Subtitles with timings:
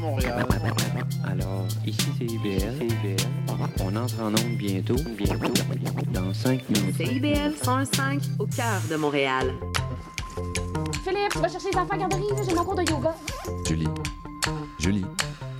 [0.00, 0.46] Montréal.
[1.24, 2.86] Alors, ici c'est IBL.
[3.80, 4.96] On entre en onde bientôt.
[5.16, 5.52] Bientôt.
[6.12, 6.96] Dans 5 minutes.
[6.96, 9.52] CIBL 105 au cœur de Montréal.
[11.04, 13.14] Philippe, va chercher les enfants à la garderie, j'ai mon cours de yoga.
[13.66, 13.88] Julie,
[14.78, 15.04] Julie,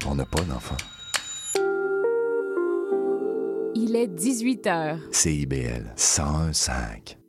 [0.07, 0.77] on n'a pas d'enfant.
[3.75, 4.99] Il est 18 h.
[5.11, 7.20] CIBL 101.5.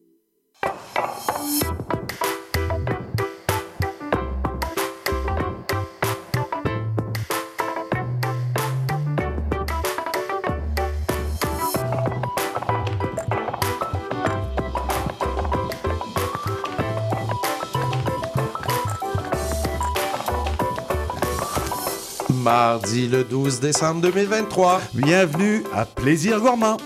[22.41, 24.81] Mardi le 12 décembre 2023.
[24.95, 26.77] Bienvenue à Plaisir Gourmand.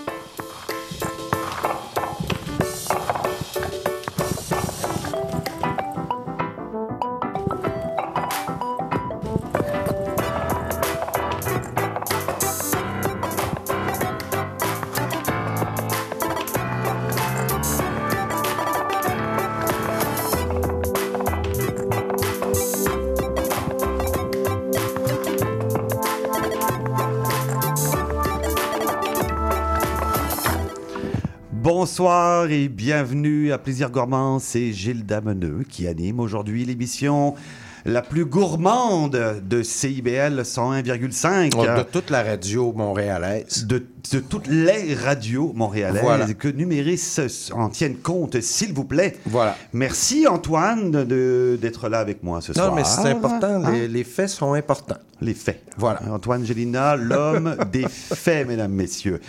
[32.46, 34.38] Bonsoir et bienvenue à Plaisir Gourmand.
[34.38, 37.34] C'est Gilles Dameneux qui anime aujourd'hui l'émission
[37.85, 41.77] la plus gourmande de CIBL 101,5.
[41.77, 43.66] De toute la radio montréalaise.
[43.66, 46.04] De, de toutes les radios montréalaises.
[46.04, 46.32] Voilà.
[46.35, 47.18] Que Numéris
[47.51, 49.18] en tienne compte, s'il vous plaît.
[49.26, 49.55] Voilà.
[49.73, 52.70] Merci Antoine de- d'être là avec moi ce soir.
[52.70, 53.63] Non, mais c'est important.
[53.66, 53.71] Hein?
[53.71, 54.98] Les, les faits sont importants.
[55.20, 55.63] Les faits.
[55.77, 55.99] Voilà.
[56.12, 59.20] Antoine Gélina, l'homme des faits, mesdames, messieurs.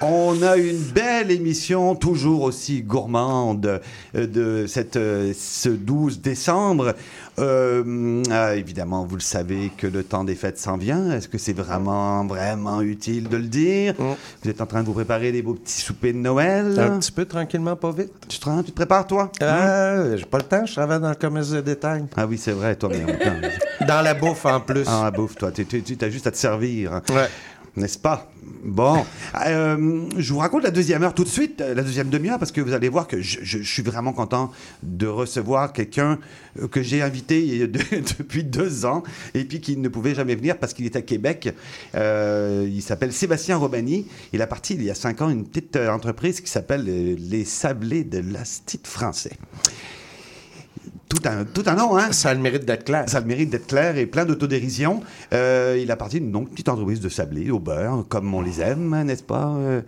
[0.00, 3.80] On a une belle émission, toujours aussi gourmande,
[4.14, 6.94] euh, de cette, euh, ce 12 décembre.
[7.38, 11.10] Euh, ah, évidemment, vous le savez que le temps des fêtes s'en vient.
[11.12, 13.94] Est-ce que c'est vraiment, vraiment utile de le dire?
[13.98, 14.14] Mm.
[14.44, 16.78] Vous êtes en train de vous préparer des beaux petits soupers de Noël.
[16.78, 18.12] Un petit peu tranquillement, pas vite.
[18.28, 19.30] Tu te, rends- tu te prépares, toi?
[19.40, 22.04] Ah, j'ai pas le temps, je travaille dans le commerce de détail.
[22.16, 23.48] Ah oui, c'est vrai, toi, mais en même temps.
[23.88, 24.84] Dans la bouffe en plus.
[24.86, 25.66] Ah, la bouffe, toi, tu
[26.02, 27.00] as juste à te servir.
[27.08, 27.28] Ouais.
[27.76, 28.30] N'est-ce pas?
[28.64, 29.04] Bon.
[29.46, 32.52] Euh, je vous raconte la deuxième heure tout de suite, euh, la deuxième demi-heure, parce
[32.52, 34.50] que vous allez voir que je, suis vraiment content
[34.82, 36.18] de recevoir quelqu'un
[36.60, 37.66] euh, que j'ai invité
[38.18, 39.02] depuis deux ans
[39.34, 41.54] et puis qui ne pouvait jamais venir parce qu'il est à Québec.
[41.94, 44.06] Il s'appelle Sébastien Robani.
[44.32, 48.04] Il a parti il y a cinq ans une petite entreprise qui s'appelle Les Sablés
[48.04, 49.32] de l'Astit français.
[51.10, 52.12] Tout un, tout un nom, hein?
[52.12, 53.04] Ça a le mérite d'être clair.
[53.08, 55.02] Ça a le mérite d'être clair et plein d'autodérision.
[55.34, 59.24] Euh, il appartient donc, petite entreprise de sablé au beurre, comme on les aime, n'est-ce
[59.24, 59.48] pas?
[59.58, 59.80] Euh,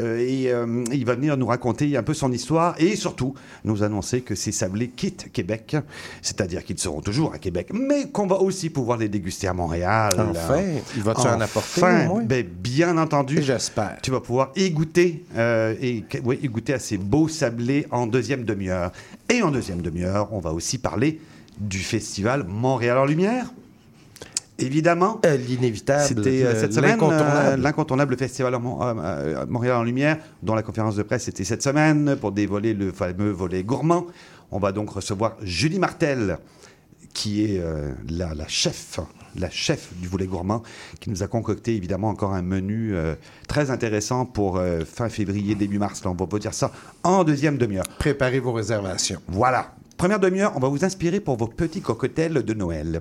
[0.00, 3.32] euh, Et euh, il va venir nous raconter un peu son histoire et surtout
[3.64, 5.76] nous annoncer que ces sablés quittent Québec,
[6.20, 10.12] c'est-à-dire qu'ils seront toujours à Québec, mais qu'on va aussi pouvoir les déguster à Montréal.
[10.18, 10.62] Enfin,
[10.96, 12.24] il va-tu en apporter, Enfin, au moins?
[12.24, 13.40] ben, bien entendu.
[13.40, 13.98] J'espère.
[14.02, 18.08] Tu vas pouvoir y goûter, euh, et, oui, y goûter à ces beaux sablés en
[18.08, 18.90] deuxième demi-heure.
[19.28, 21.20] Et en deuxième demi-heure, on va aussi parler
[21.58, 23.52] du festival Montréal en Lumière.
[24.58, 25.20] Évidemment.
[25.26, 26.04] Euh, L'inévitable.
[26.08, 27.62] C'était euh, cette semaine euh, L'incontournable.
[27.62, 28.58] l'incontournable festival
[29.48, 33.30] Montréal en Lumière, dont la conférence de presse était cette semaine pour dévoiler le fameux
[33.30, 34.06] volet gourmand.
[34.50, 36.38] On va donc recevoir Julie Martel,
[37.12, 39.00] qui est euh, la, la chef,
[39.38, 40.62] la chef du volet gourmand,
[41.00, 43.14] qui nous a concocté évidemment encore un menu euh,
[43.48, 46.04] très intéressant pour euh, fin février, début mars.
[46.04, 47.84] Là, on va vous dire ça en deuxième demi-heure.
[47.98, 49.20] Préparez vos réservations.
[49.28, 49.74] Voilà.
[49.96, 53.00] Première demi-heure, on va vous inspirer pour vos petits cocktails de Noël.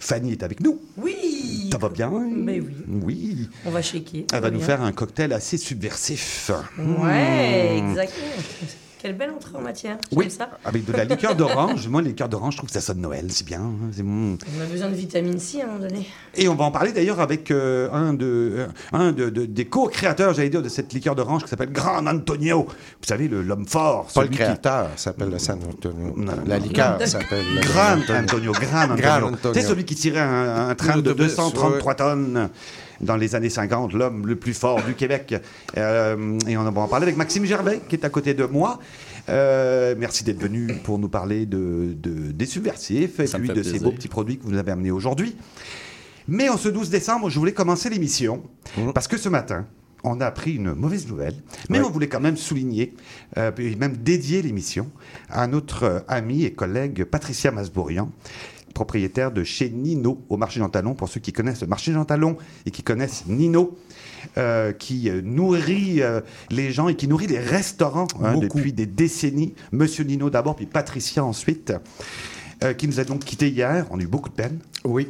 [0.00, 0.80] Fanny est avec nous.
[0.96, 1.68] Oui.
[1.72, 2.10] Ça va bien?
[2.10, 2.74] Mais oui.
[3.02, 3.48] Oui.
[3.66, 4.24] On va shaker.
[4.32, 6.50] Elle va nous faire un cocktail assez subversif.
[6.78, 7.90] Ouais, Mmh.
[7.90, 8.26] exactement.
[9.00, 9.96] Quelle belle entrée en matière.
[10.12, 10.50] Oui, ça.
[10.64, 11.86] avec de la liqueur d'orange.
[11.88, 13.26] Moi, les liqueurs d'orange, je trouve que ça sonne Noël.
[13.30, 13.62] C'est bien.
[13.92, 14.36] c'est bon.
[14.58, 16.06] On a besoin de vitamine C à un moment donné.
[16.34, 19.66] Et on va en parler d'ailleurs avec euh, un, de, euh, un de, de- des
[19.66, 22.64] co-créateurs, j'allais dire, de cette liqueur d'orange qui s'appelle Grand Antonio.
[22.66, 24.08] Vous savez, le- l'homme fort.
[24.12, 26.14] Pas le qui- créateur s'appelle le San Antonio.
[26.16, 28.52] Non, non, La liqueur s'appelle Grand Antonio.
[28.52, 29.26] Grand Antonio.
[29.28, 29.54] Antonio.
[29.54, 32.48] C'est celui qui tirait un, un train de L'autobus, 233 tonnes
[33.00, 35.34] dans les années 50, l'homme le plus fort du Québec.
[35.76, 38.78] Euh, et on va en parler avec Maxime Gervais, qui est à côté de moi.
[39.28, 43.62] Euh, merci d'être venu pour nous parler de, de- des subversifs et Ça puis de
[43.62, 45.36] ces beaux petits produits que vous nous avez amenés aujourd'hui.
[46.26, 48.42] Mais en ce 12 décembre, je voulais commencer l'émission
[48.94, 49.66] parce que ce matin,
[50.04, 51.34] on a appris une mauvaise nouvelle,
[51.68, 51.84] mais Ouais.
[51.86, 52.94] on voulait quand même souligner,
[53.36, 54.88] euh, et même dédier l'émission
[55.28, 58.10] à notre amie et collègue Patricia Masbourian,
[58.74, 60.94] propriétaire de chez Nino au marché Jean Talon.
[60.94, 62.36] Pour ceux qui connaissent le marché Jean Talon
[62.66, 63.76] et qui connaissent Nino,
[64.36, 66.20] euh, qui euh, nourrit euh,
[66.50, 69.54] les gens et qui nourrit les restaurants hein, depuis des décennies.
[69.72, 71.72] Monsieur Nino d'abord, puis Patricia ensuite,
[72.64, 73.86] euh, qui nous a donc quittés hier.
[73.90, 74.58] On a eu beaucoup de peine.
[74.84, 75.08] Oui.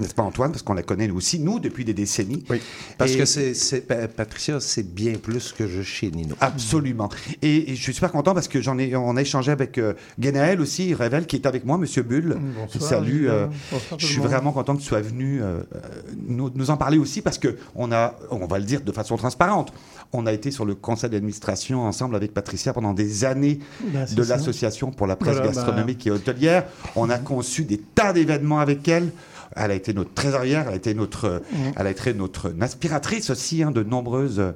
[0.00, 2.44] N'est-ce pas Antoine Parce qu'on la connaît nous aussi, nous, depuis des décennies.
[2.50, 2.60] Oui,
[2.98, 6.34] parce Et- que c'est, c'est- Pa- Patricia, c'est bien plus que je chez Nino.
[6.40, 7.08] Absolument.
[7.42, 9.94] Et, et je suis super content parce que j'en ai, on a échangé avec euh,
[10.18, 12.36] Guénaël aussi, Rével, qui est avec moi, Monsieur Bull.
[12.56, 13.28] Bonsoir, Salut.
[13.28, 15.78] Euh, Bonsoir je suis vraiment content que tu sois venu euh, euh,
[16.26, 19.16] nous, nous en parler aussi parce que on a, on va le dire de façon
[19.16, 19.72] transparente,
[20.12, 23.58] on a été sur le conseil d'administration ensemble avec Patricia pendant des années
[23.92, 24.36] Ben, c'est de ça.
[24.36, 26.64] l'association pour la presse Voilà, bah- gastronomique et hôtelière.
[26.94, 29.10] On a conçu des tas d'événements avec elle.
[29.56, 31.42] Elle a été notre trésorière, elle a été notre,
[31.76, 34.54] elle a été notre aspiratrice aussi hein, de nombreuses fait.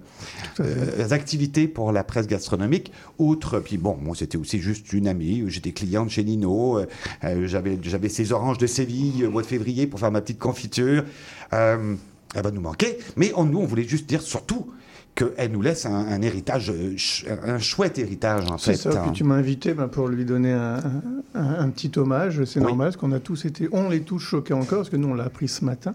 [0.61, 2.93] euh, activités pour la presse gastronomique.
[3.19, 5.45] Outre, puis bon, moi c'était aussi juste une amie.
[5.49, 6.79] J'étais cliente chez Nino.
[6.79, 6.87] euh,
[7.25, 10.39] euh, j'avais, j'avais ces oranges de Séville au mois de février pour faire ma petite
[10.39, 11.05] confiture.
[11.53, 11.95] Euh,
[12.35, 14.71] elle va nous manquer, mais on, nous on voulait juste dire surtout
[15.15, 16.95] qu'elle nous laisse un, un héritage, euh,
[17.45, 18.91] un chouette héritage en C'est fait.
[18.91, 19.03] ça, hein.
[19.05, 20.79] puis tu m'as invité ben, pour lui donner un,
[21.35, 22.67] un- un petit hommage, c'est Oui.
[22.67, 25.15] normal, parce qu'on a tous été, on est tous choqués encore, parce que nous on
[25.15, 25.95] l'a appris ce matin.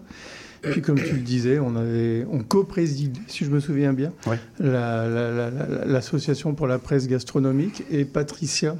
[0.62, 4.36] Puis comme tu le disais, on avait, on co-préside, si je me souviens bien, Oui.
[4.58, 8.76] la- la- la- la- l'association pour la presse gastronomique, et Patricia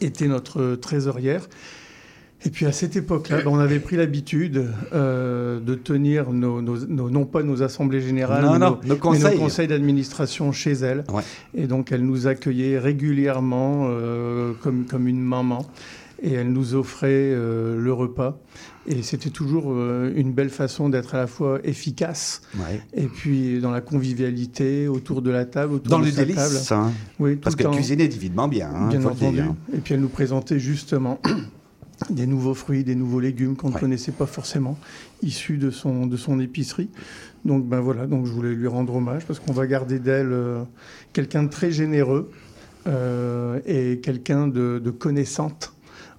[0.00, 1.46] était notre trésorière.
[2.46, 6.86] Et puis à cette époque-là, ben, on avait pris l'habitude euh, de tenir nos, nos-
[6.86, 9.34] nos- non pas nos assemblées générales, Non, mais non, nos, mais conseils.
[9.36, 11.04] nos conseils d'administration chez elle.
[11.12, 11.22] Ouais.
[11.54, 15.66] Et donc, elle nous accueillait régulièrement euh, comme, comme une maman.
[16.22, 18.38] Et elle nous offrait euh, le repas.
[18.86, 22.80] Et c'était toujours euh, une belle façon d'être à la fois efficace Ouais.
[22.94, 26.66] et puis dans la convivialité, autour de la table, autour Dans de le sa délice,
[26.68, 26.82] table.
[26.82, 27.70] hein, Oui, tout parce le que temps.
[27.74, 28.70] cuisiner divinement bien.
[28.74, 29.36] hein, Bien entendu.
[29.36, 29.54] dire.
[29.74, 31.18] Et puis elle nous présentait justement
[32.10, 33.80] des nouveaux fruits, des nouveaux légumes qu'on ne Ouais.
[33.80, 34.78] connaissait pas forcément,
[35.22, 36.88] issus de son, de son épicerie.
[37.44, 40.62] Donc ben voilà, donc je voulais lui rendre hommage parce qu'on va garder d'elle euh,
[41.12, 42.30] quelqu'un de très généreux
[42.86, 45.72] euh, et quelqu'un de, de connaissante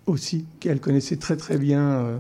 [0.06, 0.46] aussi.
[0.66, 2.18] Elle connaissait très très bien euh,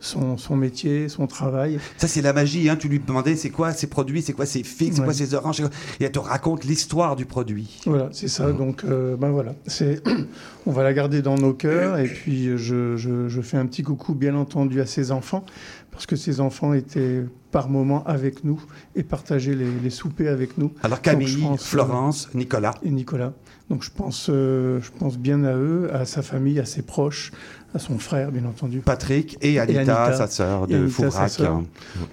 [0.00, 1.78] son, son métier, son travail.
[1.98, 2.68] Ça, c'est la magie.
[2.68, 2.76] Hein.
[2.76, 5.04] Tu lui demandais c'est quoi ces produits, c'est quoi ces figues, c'est Ouais.
[5.04, 5.60] quoi ces oranges?
[6.00, 7.80] Et elle te raconte l'histoire du produit.
[7.86, 8.50] Voilà, c'est ça.
[8.52, 10.02] Donc, euh, ben voilà, c'est,
[10.66, 11.98] on va la garder dans nos cœurs.
[11.98, 15.44] Et puis, je, je- je fais un petit coucou, bien entendu, à ses enfants,
[15.90, 18.62] parce que ses enfants étaient par moments avec nous
[18.94, 20.72] et partageaient les, les soupers avec nous.
[20.84, 22.74] Alors Camille, pense, euh, Florence, Nicolas.
[22.84, 23.32] Et Nicolas.
[23.68, 27.32] Donc, je pense, euh, je pense bien à eux, à sa famille, à ses proches,
[27.74, 28.80] à son frère, bien entendu.
[28.80, 30.12] Patrick et Anita, Anita.
[30.16, 31.30] sa sœur Et de Anita, Foubrac.
[31.30, 31.62] sœur.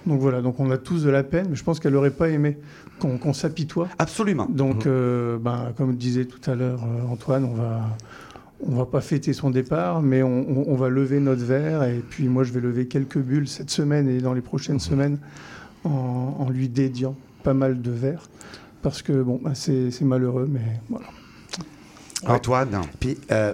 [0.05, 2.29] Donc voilà, donc on a tous de la peine, mais je pense qu'elle n'aurait pas
[2.29, 2.57] aimé
[2.99, 3.87] qu'on, s'apitoie.
[3.99, 4.45] Absolument.
[4.49, 7.81] Donc, euh, ben, comme disait tout à l'heure euh, Antoine, on va,
[8.67, 11.83] on va pas fêter son départ, mais on, on- on va lever notre verre.
[11.83, 15.17] Et puis moi, je vais lever quelques bulles cette semaine et dans les prochaines semaines
[15.83, 18.29] en, en lui dédiant pas mal de verres.
[18.83, 21.07] Parce que bon, ben, c'est, c'est malheureux, mais voilà.
[22.25, 22.81] Antoine.
[22.99, 23.53] Puis, euh,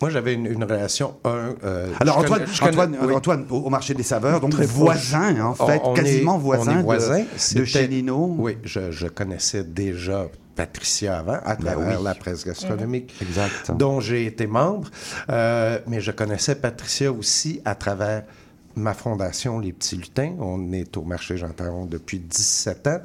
[0.00, 1.16] moi, j'avais une, une relation.
[1.24, 3.14] Un, euh, Alors Antoine, connais- je connais- Antoine, oui.
[3.14, 6.82] Antoine, au, marché des saveurs, donc Très voisin en fait, on quasiment est- voisin, est
[6.82, 8.34] de- de, C'était- chez Nino.
[8.38, 12.04] Oui, je, je connaissais déjà Patricia avant, à Ben travers oui.
[12.04, 13.14] la presse gastronomique.
[13.22, 13.70] Exact.
[13.76, 14.90] dont j'ai été membre,
[15.30, 18.24] euh, mais je connaissais Patricia aussi à travers
[18.74, 20.34] ma fondation Les Petits Lutins.
[20.38, 23.00] On est au marché Jean Taron depuis 17 ans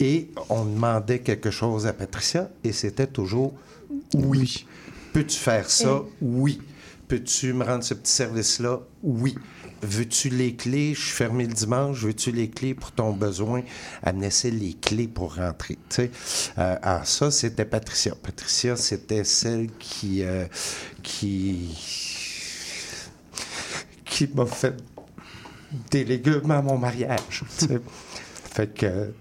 [0.00, 3.52] et on demandait quelque chose à Patricia et c'était toujours
[4.14, 4.66] oui.
[5.12, 6.02] Peux-tu faire ça?
[6.20, 6.60] Oui.
[7.08, 8.80] Peux-tu me rendre ce petit service-là?
[9.02, 9.34] Oui.
[9.80, 10.94] Veux-tu les clés?
[10.94, 12.02] Je suis fermé le dimanche.
[12.02, 13.62] Veux-tu les clés pour ton besoin?
[14.14, 15.78] Laissait les clés pour rentrer.
[15.88, 16.10] tu sais.
[16.58, 18.14] Euh, alors ça, c'était Patricia.
[18.20, 20.46] Patricia, c'était celle qui, euh,
[21.02, 21.76] qui,
[24.04, 24.74] qui m'a fait
[25.90, 27.44] des légumes à mon mariage.
[27.58, 27.80] tu sais.
[28.52, 29.12] fait que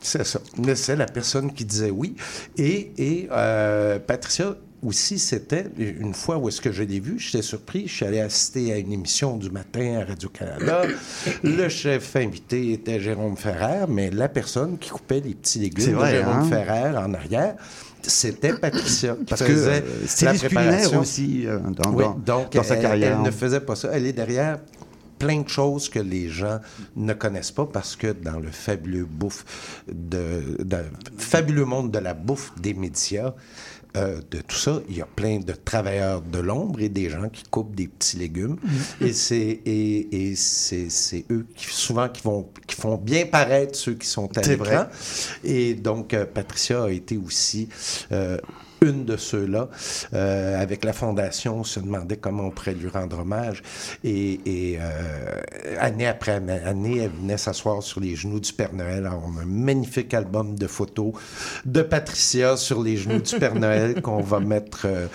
[0.00, 0.40] c'est ça.
[0.58, 2.16] Mais c'est la personne qui disait oui.
[2.56, 7.42] Et, et euh, Patricia aussi, c'était une fois où est-ce que je l'ai vue, j'étais
[7.42, 7.86] surpris.
[7.86, 10.82] Je suis allé assister à une émission du matin à Radio-Canada.
[11.44, 16.06] Le chef invité était Jérôme Ferrer, mais la personne qui coupait les petits légumes de
[16.06, 16.48] Jérôme hein?
[16.48, 17.54] Ferrer en arrière,
[18.02, 21.00] c'était Patricia qui Parce que faisait euh, la préparation.
[21.00, 23.16] aussi euh, dans, Oui, donc dans sa elle- carrière.
[23.18, 23.90] Elle ne faisait pas ça.
[23.92, 24.58] Elle est derrière
[25.20, 26.58] plein de choses que les gens
[26.96, 29.44] ne connaissent pas parce que dans le fabuleux bouffe
[29.86, 30.78] de, de-
[31.16, 33.32] fabuleux monde de la bouffe des médias,
[33.94, 37.28] euh, de tout ça, il y a plein de travailleurs de l'ombre et des gens
[37.28, 38.56] qui coupent des petits légumes.
[39.00, 43.76] Et c'est et, et c'est, c'est eux qui souvent qui vont qui font bien paraître
[43.78, 44.86] ceux qui sont à l'écran.
[45.44, 47.68] Et donc euh, Patricia a été aussi
[48.12, 48.38] euh,
[48.82, 49.68] une de ceux-là.
[50.12, 53.62] Euh, avec la Fondation, on se demandait comment on pourrait lui rendre hommage.
[54.04, 55.40] Et, et, euh,
[55.78, 59.06] année après année, elle venait s'asseoir sur les genoux du Père Noël.
[59.06, 61.12] Alors, on a un magnifique album de photos
[61.64, 65.06] de Patricia sur les genoux du Père Noël qu'on va mettre euh,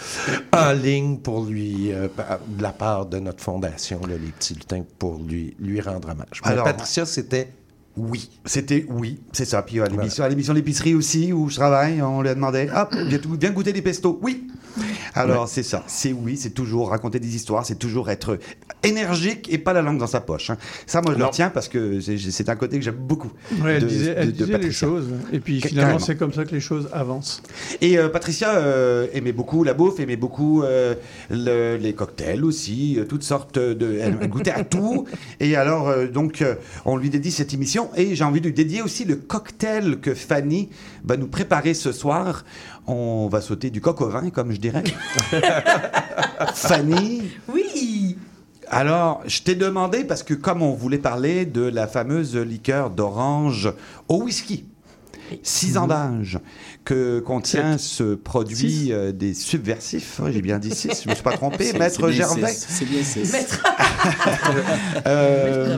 [0.54, 5.18] en ligne pour lui, de la part de notre fondation, là, les petits lutins, pour
[5.20, 6.42] lui, lui rendre hommage.
[6.46, 7.50] Mais Alors- Patricia, c'était
[7.98, 8.30] oui.
[8.46, 9.62] C'était oui, c'est ça.
[9.62, 12.94] Puis à l'émission, à l'émission l'épicerie aussi où je travaille, on lui a demandé hop,
[13.40, 14.20] viens, goûter des pestos.
[14.22, 14.48] Oui.
[15.16, 18.38] Alors c'est ça, c'est oui, c'est toujours raconter des histoires, c'est toujours être
[18.84, 20.52] énergique et pas la langue dans sa poche.
[20.52, 20.58] hein.
[20.86, 23.32] Ça, moi je le retiens parce que c'est- un côté que j'aime beaucoup.
[23.64, 24.88] Ouais, elle de- disait, elle de- de disait les Patricia.
[24.88, 25.08] choses.
[25.34, 27.42] Et puis finalement, c'est comme ça que les choses avancent.
[27.82, 30.94] Et euh, Patricia euh, aimait beaucoup la bouffe, aimait beaucoup euh,
[31.32, 33.98] le- les cocktails aussi, toutes sortes de.
[34.00, 35.06] Elle, elle goûtait à tout.
[35.40, 37.87] Et alors, euh, donc, euh, on lui dédie cette émission.
[37.96, 40.70] Et j'ai envie de lui dédier aussi le cocktail que Fanny
[41.04, 42.44] va nous préparer ce soir.
[42.86, 44.84] On va sauter du coq au vin, comme je dirais.
[46.54, 48.18] Fanny, Oui
[48.70, 53.72] alors, je t'ai demandé, parce que comme on voulait parler de la fameuse liqueur d'orange
[54.10, 54.66] au whisky,
[55.44, 56.40] 6 ans d'âge,
[56.86, 61.24] que contient ce produit euh, des subversifs, hein, j'ai bien dit 6, je me suis
[61.24, 62.54] pas trompé, Maître Gervais.
[62.54, 63.32] C'est bien six.
[63.32, 63.64] Maître
[65.06, 65.78] Euh,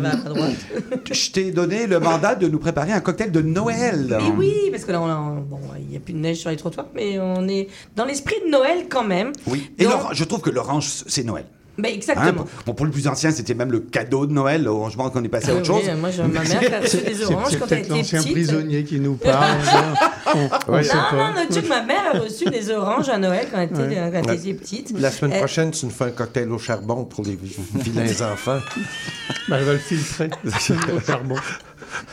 [1.11, 4.17] je t'ai donné le mandat de nous préparer un cocktail de Noël.
[4.21, 6.87] Mais oui, parce que là, bon, il n'y a plus de neige sur les trottoirs,
[6.95, 9.31] mais on est dans l'esprit de Noël quand même.
[9.47, 9.71] Oui.
[9.77, 11.45] Et Donc- je trouve que l'orange, c'est Noël.
[11.81, 12.31] Ben, Hein, exactement.
[12.43, 14.65] pour, bon, pour les plus anciens, c'était même le cadeau de Noël.
[14.67, 15.91] Heureusement qu'on est passé à Ah autre oui, chose.
[15.99, 17.97] moi, je- ma mère qui a reçu des C'est oranges c'est quand elle peut-être était
[17.97, 18.33] l'ancien petite.
[18.33, 19.57] prisonnier qui nous parle.
[20.27, 20.29] on,
[20.67, 20.81] on Ouais.
[20.83, 21.15] Non, pas.
[21.17, 23.65] non, non, tu sais que ma mère a reçu des oranges à Noël quand elle
[23.69, 24.11] était, Ouais.
[24.13, 24.99] quand elle était petite.
[24.99, 27.37] La semaine Euh, prochaine, tu nous fais un cocktail au charbon pour les
[27.75, 28.59] vilains enfants.
[29.47, 30.29] Bah, elle va le filtrer
[30.95, 31.35] au charbon.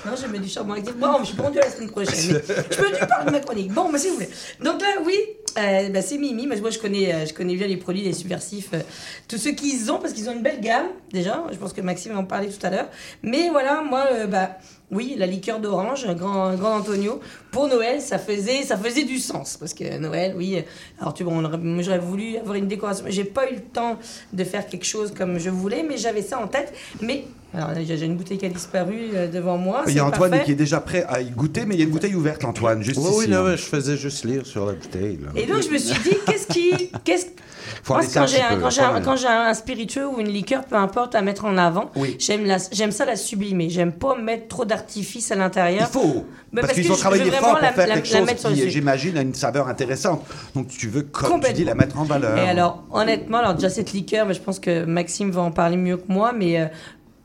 [0.07, 0.97] Non, je mets du charbon actif.
[0.97, 2.15] Bon, je suis bon Dieu la semaine prochaine.
[2.49, 3.73] Mais je peux du parler de ma chronique.
[3.73, 4.29] Bon, mais si vous voulez.
[4.65, 5.15] Donc là, oui,
[5.59, 6.47] euh, bah, c'est Mimi.
[6.47, 8.71] Moi, je connais, euh, je connais bien les produits des subversifs.
[8.75, 8.81] euh,
[9.29, 11.45] tous ceux qu'ils ont, parce qu'ils ont une belle gamme, déjà.
[11.53, 12.89] Je pense que Maxime va en parler tout à l'heure.
[13.23, 14.59] Mais voilà, moi, euh, bah.
[14.93, 17.19] Oui, la liqueur d'orange, un grand, grand Antonio.
[17.51, 19.57] Pour Noël, ça faisait, ça faisait du sens.
[19.57, 20.63] Parce que Noël, oui.
[21.01, 23.05] Alors, tu vois, on aurait- moi, j'aurais voulu avoir une décoration.
[23.09, 23.99] J'ai pas eu le temps
[24.33, 26.73] de faire quelque chose comme je voulais, mais j'avais ça en tête.
[27.01, 29.83] Mais, alors, là, j'ai une bouteille qui a disparu devant moi.
[29.89, 30.45] Il y a Antoine parfait.
[30.45, 32.81] qui est déjà prêt à y goûter, mais il y a une bouteille ouverte, Antoine,
[32.85, 33.09] juste ici.
[33.19, 33.45] oui, là, hein.
[33.47, 35.19] ouais, je faisais juste lire sur la bouteille.
[35.21, 35.31] là.
[35.35, 37.27] Et donc je me suis dit, qu'est-ce qui, qu'est-ce
[37.89, 41.57] moi, quand j'ai un, un, un spiritueux ou une liqueur, peu importe, à mettre en
[41.57, 42.17] avant, Oui.
[42.19, 43.71] j'aime la, j'aime ça la sublimer.
[43.71, 45.89] J'aime pas mettre trop d'artifice à Il l'intérieur.
[45.89, 46.25] faut.
[46.53, 48.57] Mais parce parce qu'ils ont travaillé fort pour la- faire la- quelque chose sur qui,
[48.57, 48.71] dessus.
[48.71, 50.25] j'imagine, a une saveur intéressante.
[50.55, 52.37] Donc tu veux, comme tu dis, la mettre en valeur.
[52.39, 55.77] Et alors, honnêtement, alors déjà cette liqueur, mais je pense que Maxime va en parler
[55.77, 56.67] mieux que moi, mais euh,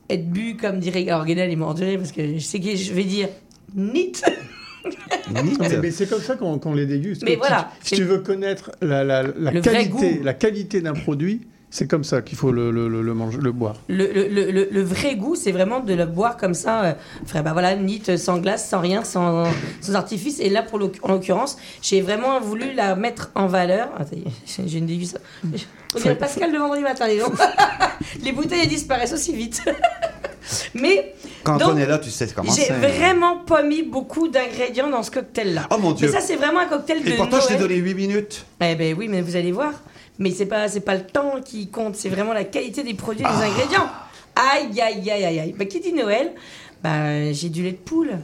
[0.10, 1.08] être bu comme dirait.
[1.10, 3.30] Alors il m'a enduré parce que je sais que je vais dire
[3.76, 4.12] nit.
[5.82, 7.24] Mais, c'est comme ça qu'on les déguste.
[7.24, 9.24] Mais Si- voilà, Si, tu veux connaître la,
[9.62, 13.38] qualité, la qualité d'un produit, c'est comme ça qu'il faut le, le, le, le manger,
[13.42, 13.76] le boire.
[13.88, 16.94] Le, le, le, le- le vrai goût, c'est vraiment de le boire comme ça, euh,
[17.26, 19.46] frère, bah voilà, nit, euh, sans glace, sans rien, sans,
[19.80, 20.40] sans artifice.
[20.42, 23.88] Et là, pour en l'occurrence, j'ai vraiment voulu la mettre en valeur.
[24.46, 25.26] J'ai j'ai une dégustation.
[25.96, 27.32] On dirait Pascal le vendredi matin, les gens.
[28.24, 29.62] les bouteilles disparaissent aussi vite.
[30.74, 34.90] Mais Quand Donc, on est là, tu sais comment j'ai vraiment pas mis beaucoup d'ingrédients
[34.90, 35.68] dans ce cocktail-là.
[35.70, 36.08] Oh mon Dieu.
[36.08, 37.68] Mais ça, c'est vraiment un cocktail de Et pourtant, je t'ai Noël.
[37.68, 38.46] donné 8 minutes.
[38.62, 39.74] Eh ben oui, mais vous allez voir.
[40.20, 43.26] Mais c'est pas, c'est pas le temps qui compte, c'est vraiment la qualité des produits,
[43.28, 43.36] Ah.
[43.38, 43.88] des ingrédients.
[44.36, 45.56] Aïe, aïe, aïe, aïe, aïe.
[45.58, 46.32] Bah, qui dit Noël?
[46.84, 48.18] Bah, j'ai du lait de poule.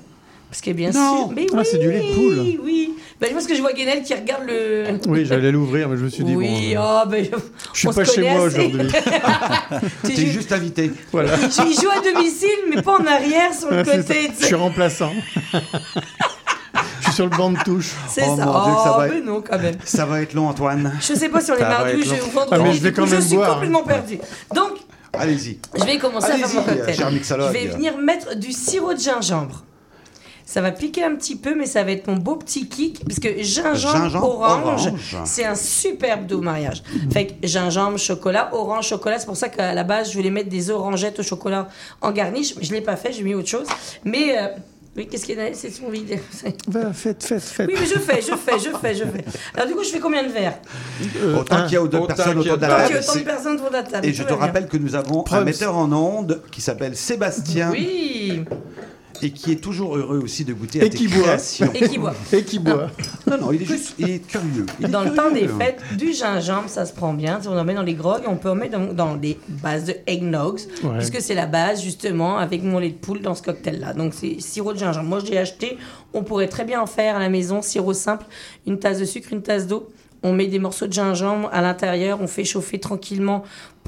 [0.49, 1.25] Parce que bien Non.
[1.27, 1.31] sûr.
[1.35, 2.39] Mais Ah, oui, c'est du lait de poule.
[2.39, 2.93] Oui, oui.
[3.19, 4.85] Je pense que je vois Guénel qui regarde le.
[5.07, 7.25] Oui, j'allais l'ouvrir, mais je me suis dit, oui, bon, oh, ben,
[7.73, 8.59] je suis pas chez moi assez.
[8.59, 8.87] aujourd'hui.
[10.05, 10.91] Tu T'es joues- juste invité.
[11.11, 11.35] voilà.
[11.49, 13.97] Je joue à domicile, mais pas en arrière, sur le ça.
[13.97, 14.31] côté.
[14.39, 15.11] Je suis remplaçant.
[15.53, 17.91] je suis sur le banc de touche.
[18.07, 18.45] C'est Oh ça.
[18.45, 19.75] mon Dieu, que ça oh, va mais être- non, quand même.
[19.83, 20.93] Ça va être long, Antoine.
[21.01, 22.49] Je sais pas si on est mardi ou je- vendredi.
[22.51, 24.19] Ah, mais je vais quand même Je suis boire, complètement perdu.
[24.53, 24.73] Donc,
[25.13, 25.59] Allez-y.
[25.77, 26.95] je vais commencer à faire mon cocktail.
[26.95, 29.63] Je vais venir mettre du sirop de gingembre.
[30.49, 33.19] Ça va piquer un petit peu, mais ça va être mon beau petit kick, parce
[33.19, 35.17] que gingembre, Gingembre orange, orange.
[35.25, 36.83] c'est un superbe doux mariage.
[37.11, 40.47] Fait que gingembre, chocolat, orange, chocolat, c'est pour ça qu'à la base, je voulais mettre
[40.49, 41.67] des orangettes au chocolat
[42.01, 43.67] en garniche, mais je l'ai pas fait, j'ai mis autre chose.
[44.05, 44.47] Mais, euh,
[44.95, 46.17] oui, qu'est-ce qu'il y a C'est son vidéo.
[46.69, 47.67] Va, faites, faites, faites.
[47.67, 49.25] Oui, mais je fais, je fais, je fais, je fais.
[49.53, 50.59] Alors du coup, je fais combien de verres?
[51.23, 53.01] Euh, Autant qu'il y a autant de personnes autour de la Tant qu'il y a
[53.01, 53.03] table.
[53.03, 54.07] autant de c'est- personnes autour de la table.
[54.07, 58.45] Et je te rappelle que nous avons un metteur en onde qui s'appelle Sébastien Oui,
[59.21, 61.23] et qui est toujours heureux aussi de goûter Et à tes qui boit.
[61.23, 61.71] créations.
[61.73, 62.13] et qui boit.
[62.31, 62.89] Et qui boit.
[63.29, 64.65] Non, non, il est juste, il est curieux.
[64.79, 67.39] Il est Dans le temps des fêtes, du gingembre, ça se prend bien.
[67.41, 69.85] Si on en met dans les grogs, on peut en mettre dans, dans des bases
[69.85, 70.97] de eggnogs, Ouais.
[70.97, 73.93] puisque c'est la base, justement, avec mon lait de poule dans ce cocktail-là.
[73.93, 75.07] Donc, c'est sirop de gingembre.
[75.07, 75.77] Moi, je l'ai acheté.
[76.13, 78.25] On pourrait très bien en faire à la maison, sirop simple,
[78.65, 79.89] une tasse de sucre, une tasse d'eau.
[80.27, 83.43] On met des morceaux de gingembre à l'intérieur, on fait chauffer tranquillement,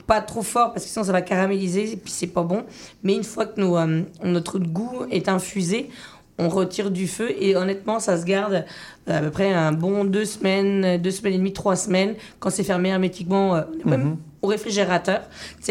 [0.07, 2.63] pas trop fort parce que sinon ça va caraméliser et puis c'est pas bon.
[3.03, 5.89] Mais une fois que euh, notre goût est infusé,
[6.37, 8.65] on retire du feu et honnêtement ça se garde
[9.09, 12.49] euh, à peu près un bon deux semaines, deux semaines et demie, trois semaines quand
[12.49, 15.21] c'est fermé hermétiquement, euh, même au réfrigérateur.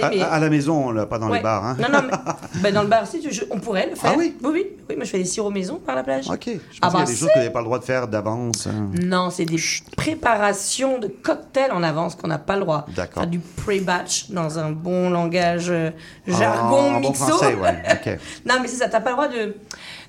[0.03, 1.39] À, mais- à la maison, là, pas dans Ouais.
[1.39, 1.65] les bars.
[1.65, 1.77] Hein.
[1.81, 2.17] Non, non, mais
[2.63, 4.13] ben, dans le bar, si je- on pourrait le faire.
[4.15, 4.37] Ah oui?
[4.43, 6.29] Oui, oui, oui, moi je fais des sirops maison par la plage.
[6.29, 6.43] Ok.
[6.47, 7.79] Je pense Ah qu'il y a bah, des choses que vous n'avez pas le droit
[7.79, 8.67] de faire d'avance.
[8.67, 8.91] hein.
[9.03, 9.57] Non, c'est des
[9.97, 12.87] préparations de cocktails en avance qu'on n'a pas le droit.
[12.97, 13.27] D'accord.
[13.27, 15.91] Du pre-batch dans un bon langage euh,
[16.27, 17.25] jargon Ah, en bon mixo.
[17.27, 18.19] français, ouais.
[18.47, 19.55] Non, mais c'est ça, t'as pas le droit de,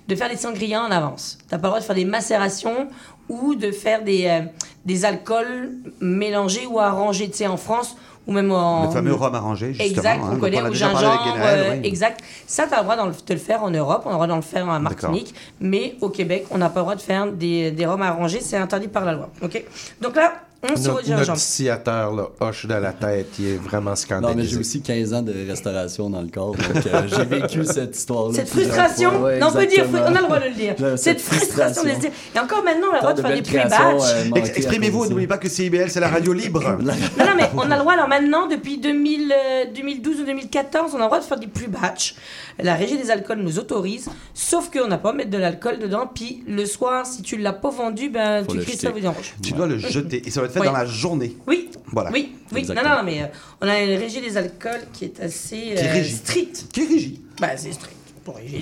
[0.07, 1.37] de faire des sangrias en avance.
[1.49, 2.87] T'as pas le droit de faire des macérations
[3.27, 4.41] ou de faire des, euh,
[4.85, 7.95] des alcools mélangés ou arrangés, tu sais, en France
[8.29, 8.85] ou même en...
[8.85, 9.89] Le fameux rhum arrangé, justement.
[9.89, 11.79] Exact, hein, on connaît au gingembre, Guénel, euh, oui.
[11.87, 12.21] exact.
[12.45, 14.35] Ça, tu as le droit de le faire en Europe, on a le droit d'en
[14.35, 17.71] le faire en Martinique, mais au Québec, on n'a pas le droit de faire des,
[17.71, 19.29] des rhums arrangés, c'est interdit par la loi.
[19.41, 19.63] ok?
[19.99, 23.91] Donc là, on se Notre, notre distillateur, là, hoche de la tête, il est vraiment
[23.91, 24.35] Non, scandalisé.
[24.41, 27.95] mais j'ai aussi 15 ans de restauration dans le corps, donc euh, j'ai vécu cette
[27.95, 28.33] histoire-là.
[28.35, 29.21] Cette frustration, fois.
[29.21, 30.75] Ouais, non, on peut dire, on a le droit de le dire.
[30.97, 32.11] Cette cette frustration de se dire.
[32.35, 34.03] Et encore maintenant, on a le droit de faire des pre-batch.
[34.35, 36.61] euh, Exprimez-vous, n'oubliez pas que CIBL, c'est la radio libre.
[37.19, 40.91] Non, non, mais on a le droit, alors maintenant, depuis 2000, euh, 2012 ou 2014,
[40.93, 42.15] on a le droit de faire des pre-batch.
[42.61, 46.09] La régie des alcools nous autorise, sauf qu'on n'a pas à mettre de l'alcool dedans.
[46.13, 48.99] Puis le soir, si tu l'as pas vendu, ben, Faut tu le cries ça vous
[49.09, 49.33] rouge.
[49.41, 50.21] Tu dois le jeter.
[50.27, 50.65] Et ça va être fait Oui.
[50.67, 51.35] dans la journée.
[51.47, 52.11] Oui, Voilà.
[52.11, 52.45] oui, oui.
[52.51, 52.95] Non, Exactement.
[52.97, 53.25] non, mais euh,
[53.61, 56.65] on a une régie des alcools qui est assez euh, stricte.
[56.73, 57.95] Qui est régie Bah, c'est strict.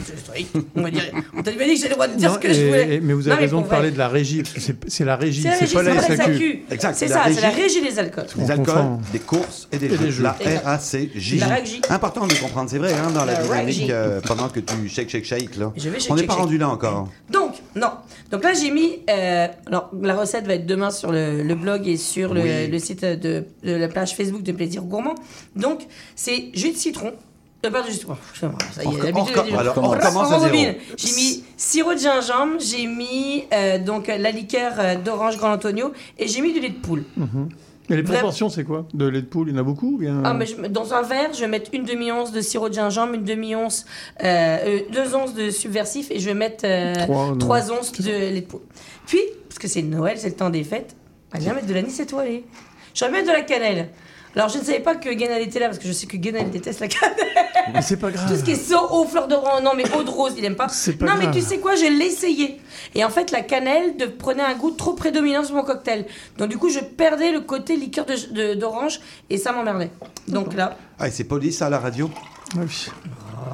[0.06, 0.56] C'est strict.
[0.76, 1.04] On va dire.
[1.36, 3.00] On t'a dit que j'ai le droit de dire Non, ce que je voulais.
[3.02, 4.44] mais vous Non, avez raison pour de parler de la régie,
[4.88, 6.34] c'est la régie, C'est pas la c'est pas la SAQ.
[6.34, 6.64] SAQ.
[6.72, 7.82] Exact, C'est la ça, c'est la régie.
[7.82, 8.26] des alcools.
[8.36, 10.24] Des On alcools, des courses et des, Et des jeux.
[10.24, 10.36] La.
[10.64, 11.38] RACJ.
[11.90, 13.88] Important de comprendre, c'est vrai, hein, dans la, La dynamique régie.
[13.92, 15.56] euh, pendant que tu shake, shake, shake.
[15.58, 15.72] Là.
[15.76, 17.10] Je vais shake, On n'est pas rendu là encore.
[17.30, 17.90] Donc, non.
[18.32, 19.00] Donc là, j'ai mis.
[19.10, 23.46] euh, alors, la recette va être demain sur le, blog et sur le, site de,
[23.64, 25.16] de la page Facebook de Plaisir Gourmand.
[25.56, 25.82] Donc,
[26.16, 27.14] c'est jus de citron.
[28.44, 28.48] Euh.
[28.74, 30.42] Ça y est, l'habitude, j'ai dit- alors, on recommence à zéro.
[30.42, 30.76] rembobine.
[30.98, 35.92] J'ai mis sirop de gingembre, j'ai mis euh, donc la liqueur euh, d'orange Grand Antonio
[36.18, 37.04] et j'ai mis du lait de poule.
[37.90, 38.86] Et les Vrai- proportions, c'est quoi?
[38.94, 40.22] De lait de poule, il y en a beaucoup ou bien...
[40.26, 43.14] Ah, mais je- dans un verre, je vais mettre une demi-once de sirop de gingembre,
[43.14, 43.86] une demi-once,
[44.24, 47.38] euh, euh, deux onces de subversif et je vais mettre euh, Trois, non.
[47.38, 48.60] trois onces de lait de poule.
[49.06, 50.98] Puis, parce que c'est Noël, c'est le temps des fêtes,
[51.34, 52.44] elle vient mettre de l'anis étoilé.
[52.94, 53.88] Je vais mettre de la cannelle.
[54.36, 56.50] Alors, je ne savais pas que Guénal était là parce que je sais que Guénal
[56.52, 57.18] déteste la cannelle.
[57.73, 58.30] Mais c'est pas grave.
[58.30, 60.56] Tout ce qui est saut, eau, fleur d'orange, non mais eau de rose, il aime
[60.56, 60.67] pas.
[60.69, 62.60] C'est pas non mais tu sais quoi, je l'ai essayé.
[62.95, 66.06] Et en fait, la cannelle de, prenait un goût trop prédominant sur mon cocktail.
[66.38, 68.99] Donc du coup, je perdais le côté liqueur de- de- d'orange
[69.30, 69.91] et ça m'emmerdait.
[70.27, 72.10] Donc là, Ah, et c'est poli, ça, à la radio?
[72.56, 72.88] Ah oui.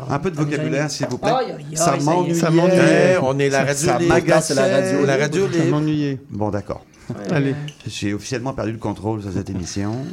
[0.10, 1.32] Un peu de vocabulaire, s'il vous plaît.
[1.76, 2.36] Ça m'ennuie.
[2.36, 3.14] Ça m'ennuyait.
[3.16, 3.98] Eh, on est la radio Ça.
[4.42, 6.20] C'est la radio La radio Ça m'ennuyait.
[6.30, 6.86] Bon, d'accord.
[7.32, 7.54] Allez.
[7.86, 10.06] J'ai officiellement perdu le contrôle sur cette émission.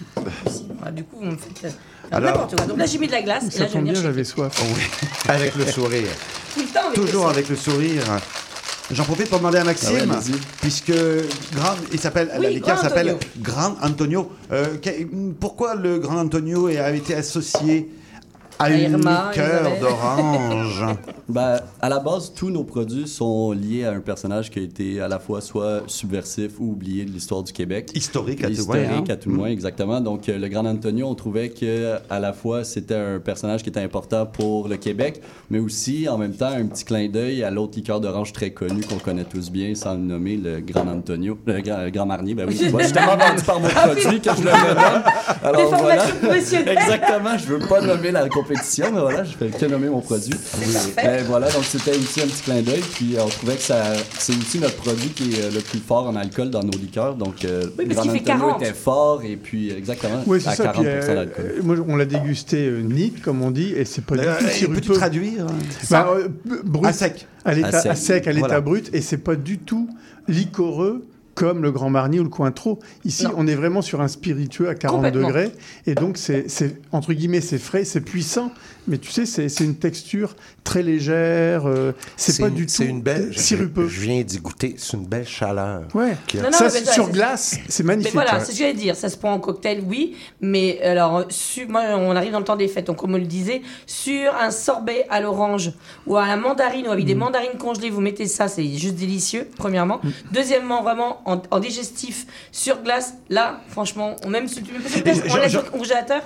[0.84, 1.74] Ah, du coup, vous me faites euh, Alors-
[2.18, 2.66] n'importe quoi.
[2.66, 4.25] Donc là, j'ai mis de la glace et Ça là, je vais tombe bien, j'avais
[4.25, 4.53] soif.
[5.29, 6.09] Avec le sourire.
[6.55, 8.03] Tout le temps avec Toujours le- avec le sourire.
[8.92, 10.92] J'en profite pour demander à Maxime, Ah ouais, puisque
[11.55, 13.18] Grand, il s'appelle, la Oui, s'appelle Antonio.
[13.40, 14.33] Grand Antonio.
[14.51, 14.66] Euh,
[15.38, 17.88] pourquoi le Grand Antonio a été associé
[18.61, 20.85] à une liqueur d'orange
[21.29, 25.01] Ben, à la base, tous nos produits sont liés à un personnage qui a été
[25.01, 27.92] à la fois soit subversif ou oublié de l'histoire du Québec.
[27.94, 28.79] Historique à tout moins.
[28.79, 29.12] Historique hein?
[29.12, 30.01] à tout le moins, exactement.
[30.01, 33.68] Donc, euh, le Grand Antonio, on trouvait que à la fois c'était un personnage qui
[33.68, 37.51] était important pour le Québec, mais aussi en même temps un petit clin d'œil à
[37.51, 41.38] l'autre liqueur d'orange très connu qu'on connaît tous bien, sans le nommer, le Grand Antonio,
[41.46, 42.35] le Grand, le Grand Marnier.
[42.35, 45.03] Ben oui, je suis tellement vendu par mon produit que je le nomme.
[45.44, 46.05] Alors voilà.
[46.33, 50.34] Exactement, je veux pas nommer la compétition, mais voilà, je fais que nommer mon produit.
[50.96, 53.82] Mais voilà, donc c'était aussi un petit clin d'œil, puis euh, on trouvait que ça,
[54.18, 57.14] c'est aussi notre produit qui est euh, le plus fort en alcool dans nos liqueurs,
[57.14, 58.62] donc euh, Oui, le parce Grand qu'il fait Antonio 40.
[58.62, 60.64] était fort, et puis exactement, Oui, à ça.
[60.64, 61.44] 40% puis, euh, d'alcool.
[61.58, 64.72] euh, moi, on l'a dégusté euh, neat, comme on dit, et c'est pas du tout
[64.72, 65.46] Peux-tu traduire
[65.90, 67.26] Bah, euh, b- brut, À sec.
[67.44, 67.90] à l'état À sec.
[67.92, 68.60] à sec, à l'état Voilà.
[68.60, 69.88] brut, et c'est pas du tout
[70.28, 71.04] liquoreux
[71.35, 72.79] comme le Grand Marnier ou le Cointreau.
[73.05, 73.33] Ici, Non.
[73.37, 75.29] on est vraiment sur un spiritueux à 40 Complètement.
[75.29, 75.53] degrés,
[75.87, 78.53] et donc c'est c'est- entre guillemets c'est frais, c'est puissant,
[78.88, 82.85] mais tu sais c'est une texture très légère, euh, c'est pas une- du tout C'est
[82.87, 83.37] une belle.
[83.37, 83.88] sirupeux.
[83.88, 84.75] Je, je viens d'y goûter.
[84.77, 85.83] C'est une belle chaleur.
[85.95, 86.16] Ouais.
[86.35, 88.12] Non, non, ça mais sur c'est- glace, c'est Mais magnifique.
[88.14, 88.40] voilà, Ouais.
[88.40, 88.97] c'est ce que j'allais dire.
[88.97, 90.16] Ça se prend en cocktail, oui.
[90.40, 92.87] Mais alors, su- moi, on arrive dans le temps des fêtes.
[92.87, 95.73] Donc, comme on le disait, sur un sorbet à l'orange
[96.07, 97.19] ou à la mandarine ou avec des Mm.
[97.19, 100.01] mandarines congelées, vous mettez ça, c'est juste délicieux, premièrement.
[100.03, 100.09] Mm.
[100.33, 104.48] Deuxièmement, vraiment, vraiment en, en digestif sur glace, là, franchement, on même
[105.02, 106.22] glace, Et on laisse au congélateur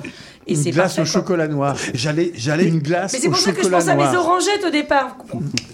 [0.46, 1.12] et Une c'est glace parfait, au quoi.
[1.20, 1.76] chocolat noir.
[1.94, 4.02] J'allais, j'allais, Une glace Mais c'est au pour ça que je chocolat pense à mes
[4.02, 4.14] noir.
[4.26, 5.16] orangettes au départ.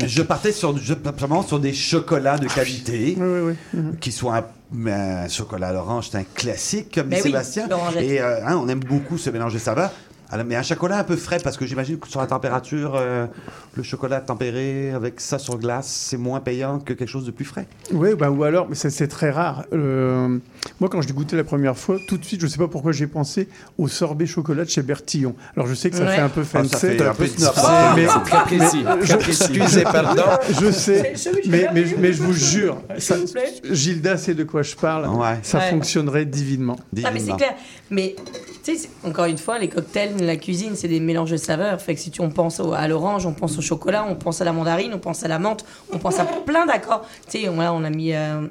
[0.06, 0.94] je partais sur, je,
[1.46, 3.16] sur des chocolats de qualité.
[3.18, 3.80] Oui, oui, oui.
[4.00, 7.22] qui soit un, mais un chocolat à l'orange, c'est un classique, comme dit Ben oui,
[7.30, 7.68] Sébastien.
[8.00, 9.90] Et euh, hein, on aime beaucoup ce mélange de saveurs.
[10.32, 13.26] Alors, mais un chocolat un peu frais, parce que j'imagine que sur la température, euh,
[13.74, 17.44] le chocolat tempéré avec ça sur glace, c'est moins payant que quelque chose de plus
[17.44, 17.66] frais.
[17.92, 19.64] Oui, bah, ou alors, mais c'est c'est très rare.
[19.72, 20.38] Euh,
[20.80, 22.68] moi, quand je l'ai goûté la première fois, tout de suite, je ne sais pas
[22.68, 25.34] pourquoi j'ai pensé au sorbet chocolat de chez Bertillon.
[25.56, 26.14] Alors, je sais que ça Ouais.
[26.16, 26.70] fait un peu Ah, fancy.
[26.70, 27.52] ça fait un peu snob.
[27.56, 28.84] Ah, mais, C'est très précis.
[29.18, 29.42] précis.
[29.52, 30.22] Excusez, pardon.
[30.60, 33.16] je sais, C'est mais, je mais, mais je vous jure, ça-.
[33.70, 35.06] Gilda sait de quoi je parle.
[35.08, 35.38] Ouais.
[35.42, 35.70] Ça Ouais.
[35.70, 36.76] fonctionnerait divinement.
[37.04, 37.54] Ah, mais c'est clair.
[37.90, 38.14] Mais,
[38.64, 41.80] tu sais, c'est- encore une fois, les cocktails, la cuisine, c'est des mélanges de saveurs.
[41.80, 44.40] Fait que si tu, on pense au- à l'orange, on pense au chocolat, on pense
[44.40, 47.06] à la mandarine, on pense à la menthe, on pense à plein d'accords.
[47.28, 48.12] Tu sais, voilà, on a mis.
[48.14, 48.46] euh,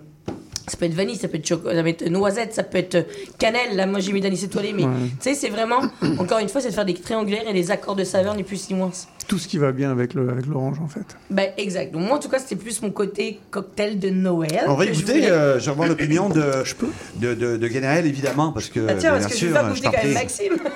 [0.68, 3.08] ça peut être vanille, ça peut être, ça peut être noisette, ça peut être
[3.40, 3.76] cannelle.
[3.76, 4.72] Là, moi, j'ai mis d'anis étoilé.
[4.72, 4.92] Mais Ouais.
[5.14, 5.80] tu sais, c'est vraiment,
[6.20, 8.70] encore une fois, c'est de faire des triangulaires et des accords de saveurs, ni plus
[8.70, 8.92] ni moins.
[9.30, 11.06] Tout ce qui va bien avec le- avec l'orange, en fait.
[11.30, 11.94] Ben, exact.
[11.94, 14.64] Donc, moi, en tout cas, c'était plus mon côté cocktail de Noël.
[14.68, 16.44] On va que je écouter, voulais- euh, je vais avoir l'opinion de,
[17.22, 19.60] de, de, de Guénaël, évidemment, parce que, Ah, tiens, bien parce que je sûr, vais
[19.70, 20.14] je goûter t'en quand même prie.
[20.16, 20.54] Maxime.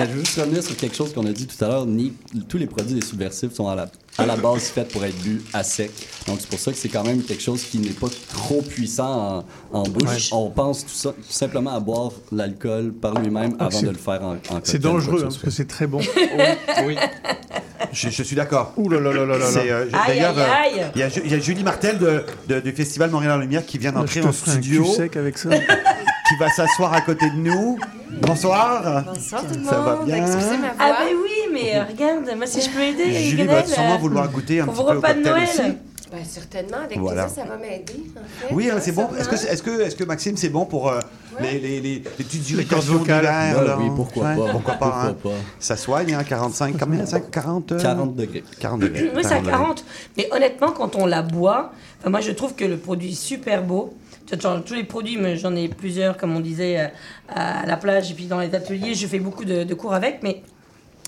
[0.00, 1.84] Je veux juste revenir sur quelque chose qu'on a dit tout à l'heure.
[1.86, 2.14] Ni,
[2.48, 3.86] tous les produits des subversifs sont à la,
[4.16, 5.90] à la base faits pour être bu à sec.
[6.26, 9.44] Donc, c'est pour ça que c'est quand même quelque chose qui n'est pas trop puissant
[9.72, 10.30] en, en bouche.
[10.32, 13.94] On pense tout, ça, tout simplement à boire l'alcool par lui-même Ah, avant de le
[13.94, 16.00] faire en, en cocktail, C'est dangereux, que hein, ce parce que c'est très bon.
[16.86, 16.96] Oui.
[17.92, 18.72] Je, je suis d'accord.
[18.76, 20.90] Ouh là là là là là C'est, euh, Aïe, D'ailleurs, aïe, euh, aïe.
[20.94, 23.38] il y, a Ju- il y a Julie Martel de, de- du Festival Montréal en
[23.38, 25.48] Lumière qui vient d'entrer en studio, sec avec ça.
[26.28, 27.78] qui va s'asseoir à côté de nous.
[28.22, 29.04] Bonsoir.
[29.04, 30.06] Bonsoir tout le Ça va monde.
[30.06, 30.16] bien?
[30.26, 30.76] Excusez ma voix.
[30.78, 33.98] Ah, ben oui, mais euh, regarde, moi, si je peux aider, Julie va sûrement euh,
[33.98, 35.48] vouloir goûter un pour petit vos peu au repas de cocktail Noël.
[35.48, 35.76] aussi.
[36.10, 37.24] Ben, certainement, avec Voilà.
[37.26, 37.94] plaisir, ça va m'aider.
[38.16, 38.52] en fait.
[38.54, 39.08] Oui, hein, c'est bon.
[39.12, 40.98] Ça Est-ce que, est-ce que, est-ce que Maxime, c'est bon pour euh,
[41.40, 42.02] les, les, les,
[42.56, 43.22] les cordes vocales.
[43.24, 43.76] là?
[43.78, 44.50] oui, pourquoi Ouais, pas.
[44.50, 45.12] Pourquoi pas, hein?
[45.14, 45.44] Pourquoi pas.
[45.60, 47.06] Ça soigne, hein, 45, combien?
[47.06, 47.72] 5, 40?
[47.72, 47.80] euh?
[47.80, 48.42] 40 degrés.
[48.58, 49.10] 40 degrés.
[49.14, 49.52] Oui, c'est à 40 degrés.
[49.52, 49.84] 40.
[50.16, 51.72] Mais honnêtement, quand on la boit,
[52.04, 53.94] moi je trouve que le produit est super beau.
[54.40, 56.86] Genre, Tous les produits, mais j'en ai plusieurs, comme on disait, euh,
[57.28, 58.94] à la plage et puis dans les ateliers.
[58.94, 60.42] Je fais beaucoup de, de cours avec, mais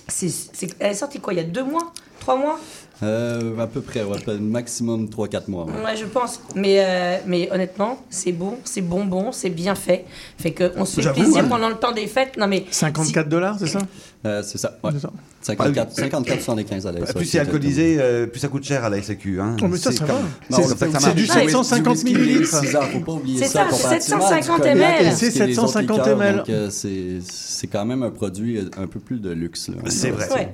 [0.08, 1.92] c'est, c'est- elle est sortie quoi Il y a deux mois?
[2.20, 2.58] Trois mois?
[3.02, 5.64] Euh, à peu près, ouais, maximum 3-4 mois.
[5.64, 5.72] ouais.
[5.84, 6.40] Ouais, je pense.
[6.54, 10.04] Mais, euh, mais honnêtement, c'est bon, c'est bonbon, c'est bien fait.
[10.38, 12.36] Fait qu'on se fait plaisir pendant le temps des fêtes.
[12.36, 13.80] Non, mais 54 dollars, c'est ça?
[14.24, 14.90] Euh, c'est ça, ouais.
[14.94, 15.10] C'est ça.
[15.42, 17.12] 54, 54 75 à l'aise.
[17.12, 19.40] Plus c'est alcoolisé, euh, plus ça coûte cher à la SAQ.
[19.40, 19.56] Hein.
[19.60, 20.22] Oh, mais ça, C'est ça comme- va.
[20.62, 22.62] C'est- ça que ça c'est du 750 millilitres.
[22.92, 23.66] Faut pas oublier C'est ça.
[23.72, 25.12] ça, du 750 cognac ml.
[25.16, 26.36] C'est ce qui est les autres 750 liqueurs, ml.
[26.36, 29.70] Donc, euh, c'est c'est quand même un produit un peu plus de luxe.
[29.88, 30.52] C'est vrai.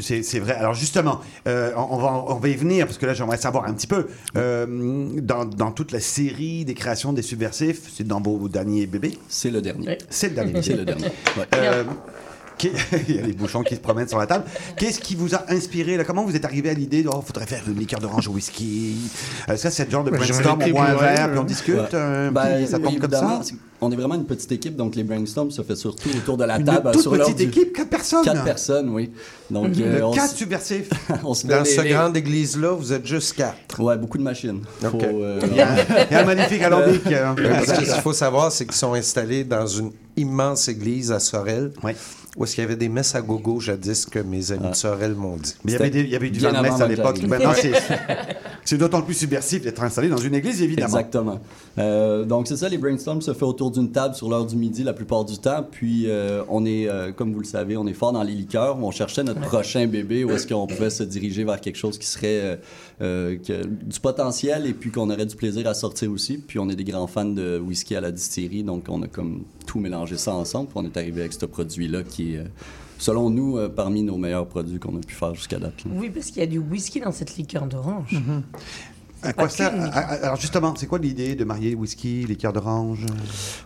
[0.00, 0.54] C'est c'est vrai.
[0.54, 3.72] Alors justement, euh, on, va, on va y venir parce que là, j'aimerais savoir un
[3.72, 4.06] petit peu.
[4.36, 9.18] euh, dans, dans toute la série des créations des subversifs, c'est dans vos derniers bébés?
[9.28, 9.98] C'est le dernier.
[10.10, 10.62] C'est le dernier.
[10.62, 11.06] C'est le dernier.
[13.08, 14.44] Il y a les bouchons qui se promènent sur la table.
[14.76, 16.04] Qu'est-ce qui vous a inspiré là?
[16.04, 18.96] Comment vous êtes arrivé à l'idée de oh, faudrait faire une liqueur d'orange au whisky?
[19.48, 20.60] Euh, Ça, c'est le genre de brainstorm.
[20.64, 21.74] On boit un verre, puis on discute.
[21.74, 21.88] Ouais.
[21.94, 23.40] euh, Ben, puis ça tombe comme ça?
[23.80, 26.58] On est vraiment une petite équipe, donc les brainstorms se fait surtout autour de la
[26.58, 26.90] Une table.
[26.92, 28.24] toute sur petite du- équipe, quatre personnes.
[28.24, 29.10] Quatre personnes, oui.
[29.50, 30.90] Donc, euh, on, Quatre subversifs.
[31.24, 33.80] on se Dans ce les- grande église-là, vous êtes juste quatre.
[33.80, 34.62] Ouais, beaucoup de machines.
[34.84, 34.90] Ok.
[34.90, 37.06] Faut, euh, Il y a un, il y a un magnifique alambic.
[37.06, 37.36] hein.
[37.66, 41.70] Ce qu'il faut savoir, c'est qu'ils sont installés dans une immense église à Sorel,
[42.36, 45.14] où est-ce qu'il y avait des messes à gogo jadis que mes amis de Sorel
[45.14, 45.54] m'ont dit.
[45.64, 47.20] Mais il y avait, des- il y avait du vin de messe à l'époque.
[48.64, 50.88] C'est d'autant plus subversif d'être installé dans une église, évidemment.
[50.98, 51.40] Exactement.
[51.78, 54.82] Euh, donc, c'est ça, les brainstorms se fait autour d'une table sur l'heure du midi
[54.82, 55.66] la plupart du temps.
[55.70, 58.78] Puis, euh, on est, euh, comme vous le savez, on est fort dans les liqueurs.
[58.82, 62.06] On cherchait notre prochain bébé, où est-ce qu'on pouvait se diriger vers quelque chose qui
[62.06, 62.60] serait
[63.00, 66.38] euh, que- du potentiel et puis qu'on aurait du plaisir à sortir aussi.
[66.38, 69.42] Puis, on est des grands fans de whisky à la distillerie, donc on a comme
[69.66, 70.68] tout mélangé ça ensemble.
[70.68, 72.44] Puis, on est arrivé avec ce produit-là qui est, euh,
[72.98, 75.84] selon nous, euh, parmi nos meilleurs produits qu'on a pu faire jusqu'à date.
[75.84, 75.90] là.
[75.94, 78.10] Oui, parce qu'il y a du whisky dans cette liqueur d'orange.
[78.12, 78.42] Mhm.
[79.22, 83.04] À quoi ça Alors justement, c'est quoi l'idée de marier whisky, liqueur d'orange?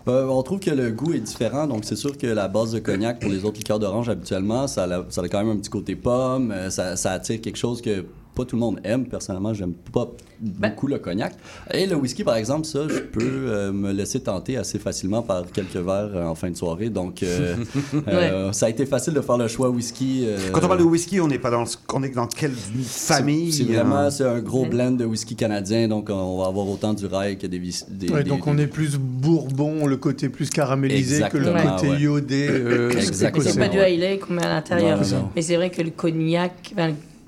[0.09, 2.79] Euh, on trouve que le goût est différent, donc c'est sûr que la base de
[2.79, 6.51] cognac pour les autres liqueurs d'orange habituellement, ça a, quand même un petit côté pomme,
[6.53, 9.07] euh, ça attire quelque chose que pas tout le monde aime.
[9.07, 11.35] Personnellement, j'aime pas beaucoup le cognac.
[11.73, 15.45] Et le whisky, par exemple, ça, je peux euh, me laisser tenter assez facilement par
[15.53, 16.88] quelques verres euh, en fin de soirée.
[16.90, 17.57] Donc, euh,
[18.09, 20.25] euh, ça a été facile de faire le choix whisky.
[20.27, 23.53] euh, Quand on parle de whisky, on n'est pas dans, on est dans quelle famille
[23.53, 26.95] c'est vraiment euh, c'est un gros blend de whisky canadien, donc on va avoir autant
[26.95, 30.29] du rye que des, des, Ouais, des- donc des- on est plus bourbon, le côté
[30.29, 32.01] plus caramélisé que le côté ouais.
[32.01, 32.49] iodé.
[32.51, 33.45] euh, Exactement.
[33.49, 33.79] C'est pas du.
[33.79, 35.01] Hailey qu'on met à l'intérieur.
[35.01, 35.29] Non, non.
[35.37, 36.73] Mais c'est vrai que le cognac,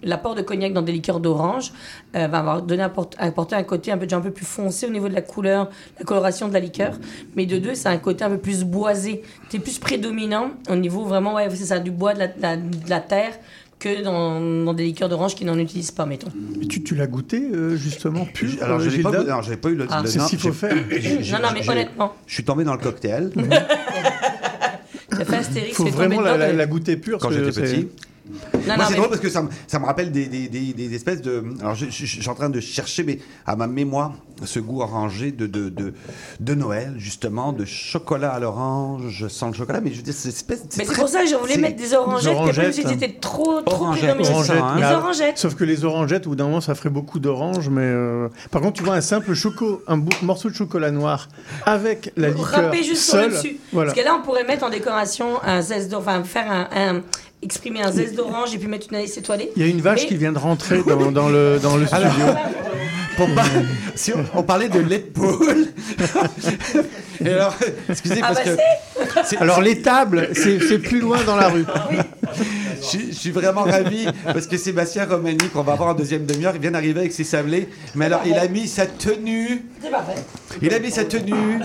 [0.05, 1.73] l'apport de cognac dans des liqueurs d'orange
[2.17, 4.87] euh, va avoir donné apport- apporter un côté un peu, déjà un peu plus foncé
[4.87, 6.95] au niveau de la couleur, la coloration de la liqueur.
[7.37, 9.23] Mais de deux, c'est un côté un peu plus boisé.
[9.49, 12.57] C'est plus prédominant au niveau vraiment, ouais, c'est ça, du bois, de la, de la-
[12.57, 13.33] de la terre,
[13.79, 16.29] que dans, dans des liqueurs d'orange qui n'en utilisent pas, mettons.
[16.59, 19.03] Mais tu, tu l'as goûté, euh, justement, pur Alors, je euh, n'ai
[19.57, 19.87] pas, eu le.
[19.91, 20.01] Ah.
[20.03, 20.75] le- C'est ce qu'il faut faire.
[20.75, 22.13] Non, non, mais honnêtement.
[22.27, 23.31] Je suis tombé dans le cocktail
[25.19, 27.19] Il faut vraiment la, la- la goûter pure.
[27.19, 27.89] quand j'étais petit.
[28.67, 30.49] Non, Moi, non, c'est mais- drôle parce que ça me, ça me rappelle des, des,
[30.49, 31.45] des, des espèces de.
[31.61, 34.13] Alors, je, je- je suis en train de chercher, mais à ma mémoire,
[34.45, 35.95] ce goût orangé de, de, de,
[36.41, 39.81] de Noël, justement, de chocolat à l'orange sans le chocolat.
[39.81, 40.63] Mais je veux dire, c'est espèce.
[40.77, 42.75] Mais c'est pour ça que je voulais c'est- mettre des orangettes, orangettes.
[42.75, 44.75] c'était trop, trop Orangettes, c'est ça, hein.
[44.77, 45.39] Les Mais, orangettes.
[45.39, 47.69] Sauf que les orangettes, au bout d'un moment, ça ferait beaucoup d'orange.
[47.69, 51.29] Mais euh, par contre, tu vois un simple choco, un morceau de chocolat noir
[51.67, 53.33] avec la liqueur Râper juste sur le seule.
[53.33, 53.57] dessus.
[53.73, 53.91] Voilà.
[53.93, 57.03] Parce que là, on pourrait mettre en décoration un zeste d'orange, enfin faire un, un-
[57.45, 59.51] exprimer un zeste d'orange et puis mettre une hélice étoilée.
[59.57, 61.87] Il y a une vache Mais- qui vient de rentrer dans, dans le, dans le
[61.87, 62.09] studio.
[63.17, 63.43] Pour pas-
[63.95, 65.67] si on, on parlait de lait de poule.
[67.25, 67.55] Et alors,
[67.89, 69.25] excusez, Ah parce bah que.
[69.25, 71.65] c'est- Alors les tables, c'est c'est plus loin dans la rue.
[72.85, 76.27] Je, suis- je suis vraiment ravi parce que Sébastien Romani, qu'on va voir en deuxième
[76.27, 77.69] demi-heure, il vient d'arriver avec ses sablés.
[77.95, 79.65] Mais alors, il a mis sa tenue.
[79.83, 80.15] C'est parfait.
[80.63, 81.61] Il a mis sa tenue.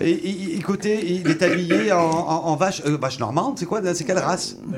[0.00, 3.58] Et, et- et- écoutez, il est habillé en, en- en vache, euh, vache normande.
[3.58, 4.56] C'est quoi C'est quelle race?
[4.66, 4.72] Oui,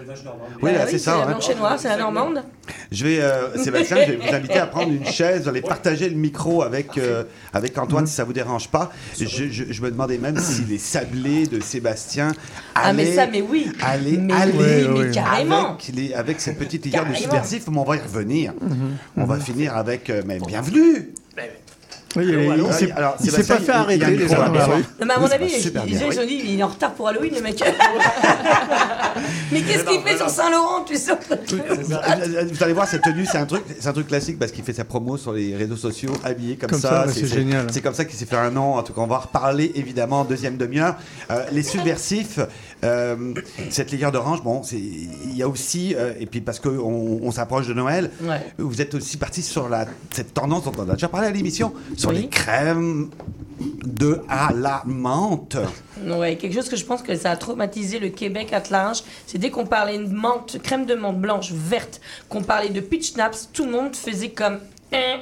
[0.63, 1.19] Bah là, oui, c'est ça.
[1.27, 1.39] la hein.
[1.51, 2.43] et noire, c'est la normande.
[2.91, 6.17] Je vais, euh, Sébastien, je vais vous inviter à prendre une chaise, aller partager le
[6.17, 8.91] micro avec, euh, avec Antoine si ça vous dérange pas.
[9.19, 12.33] Je, je- je me demandais même si les sablés de Sébastien
[12.75, 13.71] Ah, mais allaient- ça, mais oui.
[13.83, 15.77] Aller, Mais oui, mais carrément.
[15.83, 18.53] Avec, les, avec cette petite liqueur de subversif, mais on va y revenir.
[19.17, 20.11] On va finir avec.
[20.11, 21.13] euh, mais bienvenue
[22.15, 24.83] Oui, il Allô, il s'est alors, il s'est pas fait il- il arrêter déjà rue.
[25.01, 26.19] Non, mais à mon avis, ils, bien, ils oui.
[26.19, 27.59] ont dit, il est en retard pour Halloween, le mec.
[29.53, 33.39] mais qu'est-ce qu'il fait sur Saint-Laurent, tu sais Euh, Vous allez voir, cette tenue, c'est
[33.39, 36.13] un truc, c'est un truc classique parce qu'il fait sa promo sur les réseaux sociaux,
[36.23, 37.67] habillé comme, Comme ça, c'est génial.
[37.73, 38.75] C'est comme ça qu'il s'est fait un nom.
[38.75, 40.97] En tout cas, on va reparler évidemment en deuxième demi-heure.
[41.31, 42.41] Euh, les subversifs,
[42.85, 43.35] euh,
[43.71, 47.67] cette liqueur d'orange, bon, il y a aussi, euh, et puis parce qu'on on, s'approche
[47.69, 48.41] de Noël, Ouais.
[48.59, 51.73] vous êtes aussi parti sur la, cette tendance dont on a déjà parlé à l'émission,
[51.97, 52.23] sur Oui.
[52.23, 53.11] les crèmes
[53.85, 55.57] de à la menthe.
[56.05, 59.39] Ouais, quelque chose que je pense que ça a traumatisé le Québec at large, c'est
[59.39, 63.49] dès qu'on parlait de menthe, crème de menthe blanche, verte, qu'on parlait de pitch naps,
[63.53, 64.59] tout le monde faisait comme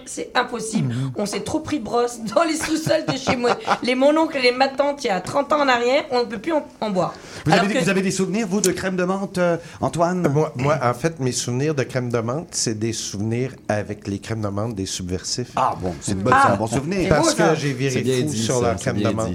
[0.06, 0.92] c'est impossible.
[0.94, 1.12] Mhm.
[1.16, 3.56] On s'est trop pris de brosse dans les sous-sols de chez moi.
[3.83, 6.38] Les mononcles et les matantes, il y a 30 ans en arrière, on ne peut
[6.38, 7.14] plus en, en boire.
[7.46, 10.28] Vous avez, que- vous avez des souvenirs, vous, de crème de menthe, euh, Antoine?
[10.33, 14.18] Moi, moi, en fait, mes souvenirs de crème de menthe, c'est des souvenirs avec les
[14.18, 15.52] crèmes de menthe des subversifs.
[15.56, 16.98] Ah bon, c'est une bonne- Ah, c'est un bon souvenir.
[17.02, 19.28] c'est Parce beau, que j'ai viré fou dit, sur ça, la c'est crème de menthe.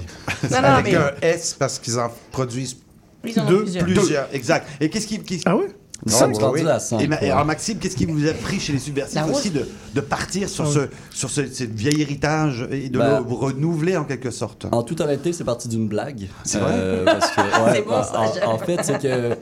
[0.50, 2.76] Non, non, avec mais- un S parce qu'ils en produisent
[3.24, 3.84] Ils en ont Deux, plusieurs.
[3.84, 4.68] Plusieurs, exact.
[4.80, 5.64] Et qu'est-ce qui, qui- Ah oui
[6.08, 6.14] Tu
[6.44, 6.68] rendu oui.
[6.68, 7.00] à 5.
[7.00, 9.50] Et, ma- et alors Maxime, qu'est-ce qui vous a pris chez les subversifs La aussi
[9.50, 13.96] de, de partir sur ce sur ce, ce vieil héritage et de Ben, le renouveler
[13.96, 14.66] en quelque sorte?
[14.70, 16.28] En toute honnêteté, c'est parti d'une blague.
[16.44, 18.48] C'est Euh, parce que, ouais, C'est bon, ça, en- j'aime.
[18.48, 19.36] en, fait, c'est que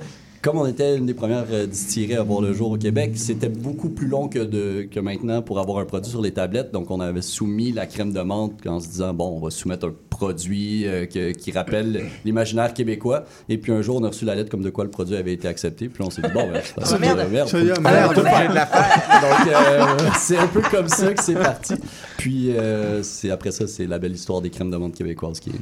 [0.45, 3.49] comme on était une des premières euh, distilleries à voir le jour au Québec, c'était
[3.49, 6.71] beaucoup plus long que, de, que maintenant pour avoir un produit sur les tablettes.
[6.71, 9.87] Donc, on avait soumis la crème de menthe en se disant, bon, on va soumettre
[9.87, 13.25] un produit euh, que- qui rappelle l'imaginaire québécois.
[13.49, 15.33] Et puis un jour, on a reçu la lettre comme de quoi le produit avait
[15.33, 15.89] été accepté.
[15.89, 17.27] Puis on s'est dit, bon, ben, c'est Ah, merde.
[17.33, 17.49] merde.
[17.51, 19.87] Donc, euh,
[20.19, 21.75] c'est un peu comme ça que c'est parti.
[22.19, 25.51] Puis, euh, c'est après ça, c'est la belle histoire des crèmes de menthe québécoises qui
[25.51, 25.55] est.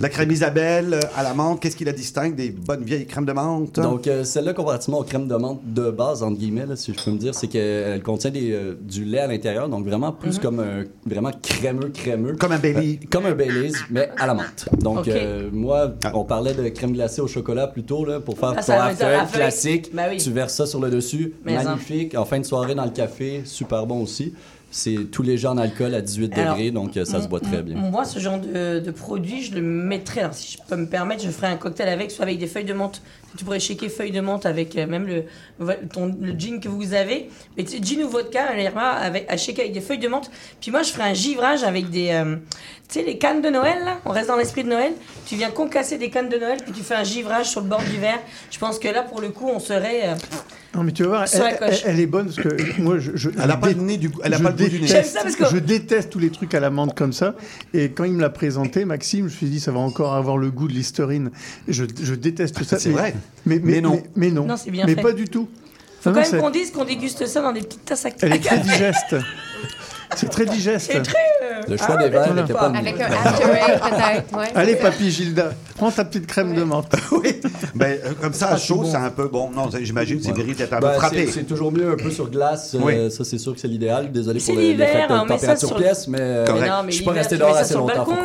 [0.00, 3.32] La crème Isabelle à la menthe, qu'est-ce qui la distingue des bonnes vieilles crèmes de
[3.32, 3.80] menthe?
[3.80, 7.02] Donc, euh, celle-là, comparativement aux crèmes de menthe de base, entre guillemets, là, si je
[7.04, 10.36] peux me dire, c'est qu'elle contient des, euh, du lait à l'intérieur, donc vraiment plus
[10.36, 10.42] Mhm.
[10.42, 12.36] comme un vraiment crémeux, crémeux.
[12.36, 13.00] Comme un Bailey.
[13.02, 14.68] Euh, comme un Baileys, mais à la menthe.
[14.80, 18.92] Donc, euh, moi, on parlait de crème glacée au chocolat plutôt, là, pour faire Ah,
[18.94, 19.90] ton classique.
[19.94, 20.18] Ben oui.
[20.18, 22.14] Tu verses ça sur le dessus, Mais en- magnifique.
[22.14, 24.34] En fin de soirée, dans le café, super bon aussi.
[24.70, 27.62] C'est tout léger en alcool à 18 Alors, degrés, donc euh, ça se boit très
[27.62, 27.74] bien.
[27.76, 30.20] Moi, ce genre de, de produit, je le mettrais.
[30.20, 32.66] Alors, si je peux me permettre, je ferais un cocktail avec, soit avec des feuilles
[32.66, 33.00] de menthe.
[33.38, 35.24] Tu pourrais shaker feuilles de menthe avec euh, même le,
[35.92, 37.30] ton, le gin que vous avez.
[37.56, 40.30] Mais tu sais, gin ou vodka, avec, à shaker avec des feuilles de menthe.
[40.60, 42.10] Puis moi, je ferais un givrage avec des.
[42.10, 42.36] euh,
[42.88, 43.98] tu sais, les cannes de Noël, là.
[44.04, 44.92] On reste dans l'esprit de Noël.
[45.26, 47.82] Tu viens concasser des cannes de Noël, puis tu fais un givrage sur le bord
[47.82, 48.20] du verre.
[48.50, 50.10] Je pense que là, pour le coup, on serait.
[50.10, 50.14] euh,
[50.74, 51.80] Non, mais tu vas voir, elle, coche.
[51.84, 53.96] elle- elle est bonne parce que moi, je, je- Elle je n'a pas le nez
[53.96, 54.86] du elle a je pas le goût du nez.
[54.86, 57.34] J'aime déteste, ça parce que- je déteste tous les trucs à la menthe comme ça.
[57.72, 60.36] Et quand il me l'a présenté, Maxime, je me suis dit, ça va encore avoir
[60.36, 61.30] le goût de l'histérine.
[61.68, 62.78] Je, je déteste ça.
[62.78, 63.14] C'est mais- vrai.
[63.46, 63.92] Mais, mais, Mais non.
[63.94, 64.44] Mais, mais non.
[64.46, 65.00] Non, c'est bien Mais fait.
[65.02, 65.48] pas du tout.
[66.00, 68.10] Faut Non, quand même c'est- qu'on dise qu'on déguste ça dans des petites tasses à
[68.20, 69.16] Elle est très digeste.
[70.16, 70.90] C'est très digeste.
[70.92, 71.16] C'est très.
[71.68, 72.42] Le choix ah, des verres voilà.
[72.42, 72.66] n'était pas...
[72.74, 74.36] Avec un After Eight, peut-être.
[74.38, 75.50] Ouais, Allez, papy Gilda.
[75.76, 76.92] Prends ta petite crème de menthe.
[77.12, 77.40] oui.
[77.74, 78.90] Ben, euh, comme ça, chaud, bon.
[78.90, 79.50] c'est un peu bon.
[79.50, 81.26] Non, j'imagine, c'est Ben, peu frappé.
[81.26, 82.74] c'est- toujours mieux un peu sur glace.
[82.74, 83.10] euh, Oui.
[83.10, 84.10] Ça, c'est sûr que c'est l'idéal.
[84.12, 86.44] Désolé pour le- l'hiver, l'effet de on met ça température sur- pièce, mais euh.
[86.60, 88.06] Mais non, mais je suis pas resté dehors assez longtemps.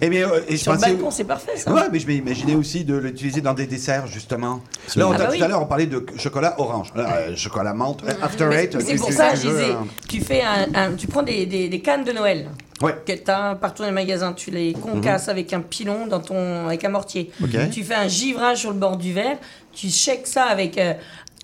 [0.00, 1.72] Eh bien, Sur le pensais- balcon, c'est parfait ça.
[1.72, 4.60] Ouais, mais je m'imaginais aussi de l'utiliser dans des desserts, justement.
[4.96, 5.42] Là, on, Ah bah tout oui.
[5.42, 6.92] à l'heure, on parlait de chocolat orange.
[7.36, 8.80] Chocolat menthe, after eight.
[8.80, 9.86] C'est pour ça, je disais, hein.
[10.08, 11.68] tu fais un, un- tu prends des, des,
[12.04, 12.48] de Noël.
[12.80, 12.96] Ouais.
[13.06, 16.66] Que tu as partout dans les magasins, tu les concasses avec un pilon dans ton,
[16.66, 17.30] avec un mortier.
[17.72, 19.38] Tu fais un givrage sur le bord du verre,
[19.72, 20.94] tu shakes ça avec euh,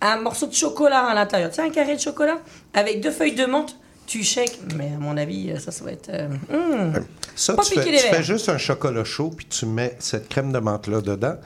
[0.01, 1.51] un morceau de chocolat à l'intérieur.
[1.51, 2.39] Tu sais, un carré de chocolat
[2.75, 3.77] avec deux feuilles de menthe.
[4.07, 6.09] Tu shakes, mais à mon avis, ça, ça va être.
[6.09, 7.05] euh, hum.
[7.37, 10.51] Ça, Pas tu fais, tu fais juste un chocolat chaud, puis tu mets cette crème
[10.51, 11.37] de menthe-là dedans,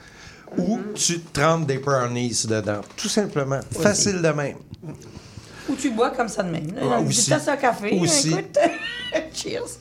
[0.57, 2.79] ou tu trempes des brownies dedans.
[2.95, 3.59] Tout simplement.
[3.79, 4.55] Facile de même.
[5.69, 6.67] Ou tu bois comme ça de même.
[6.81, 7.29] Ah, aussi.
[7.29, 7.97] tasse à café.
[7.99, 8.31] Aussi.
[8.31, 8.57] Écoute.
[9.33, 9.79] Cheers.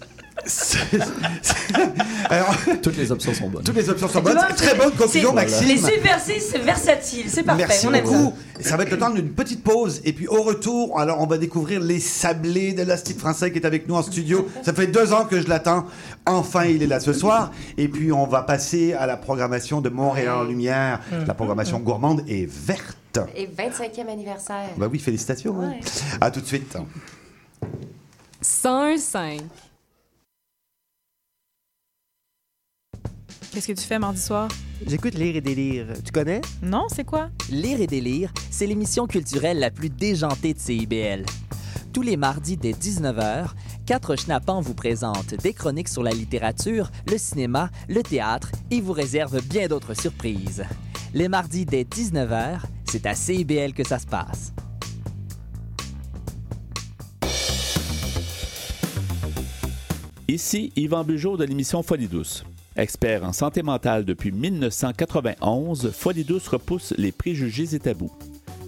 [2.29, 3.63] Alors, Toutes les options sont bonnes.
[3.63, 4.39] toutes les options sont bonnes.
[4.57, 5.69] Très bonne conclusion, Maxime.
[5.69, 7.67] Les subversifs, c'est versatile, c'est parfait.
[7.69, 8.35] Merci on beaucoup.
[8.61, 10.01] Ça va être le temps d'une petite pause.
[10.05, 13.67] Et puis au retour, alors on va découvrir les sablés de l'Astique français qui est
[13.67, 14.49] avec nous en studio.
[14.63, 15.87] Ça fait deux ans que je l'attends.
[16.27, 17.51] Enfin, il est là ce soir.
[17.77, 21.01] Et puis on va passer à la programmation de Montréal en Lumière.
[21.27, 22.97] La programmation gourmande et verte.
[23.35, 24.71] Et 25e anniversaire.
[24.77, 25.61] Bah oui, félicitations.
[25.61, 25.71] hein.
[25.73, 25.81] Ouais.
[26.21, 26.77] À tout de suite.
[28.43, 29.41] 101.5.
[33.53, 34.49] Qu'est-ce que tu fais mardi soir?
[34.87, 35.87] J'écoute Lire et délire.
[36.05, 36.41] Tu connais?
[36.63, 37.29] Non, c'est quoi?
[37.51, 41.27] Lire et délire, c'est l'émission culturelle la plus déjantée de CIBL.
[41.93, 43.49] Tous les mardis dès 19h,
[43.93, 48.95] quatre schnappants vous présentent des chroniques sur la littérature, le cinéma, le théâtre et vous
[48.95, 50.65] réservent bien d'autres surprises.
[51.13, 54.55] Les mardis dès 19h, c'est à CIBL que ça se passe.
[60.27, 62.47] Ici Yvan Bugeaud de l'émission Folie Douce.
[62.77, 68.11] Expert en santé mentale depuis 1991, Folie Douce repousse les préjugés et tabous.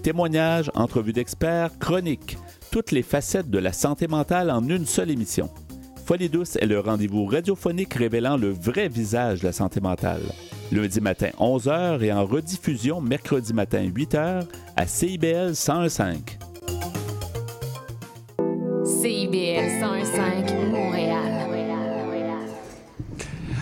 [0.03, 2.37] Témoignages, entrevues d'experts, chroniques,
[2.75, 5.49] toutes les facettes de la santé mentale en une seule émission.
[6.05, 10.23] Folie Douce est le rendez-vous radiophonique révélant le vrai visage de la santé mentale.
[10.73, 14.43] Lundi matin 11h et en rediffusion mercredi matin 8h
[14.75, 16.17] à CIBL 101.5.
[18.83, 21.35] CIBL 101.5 Montréal.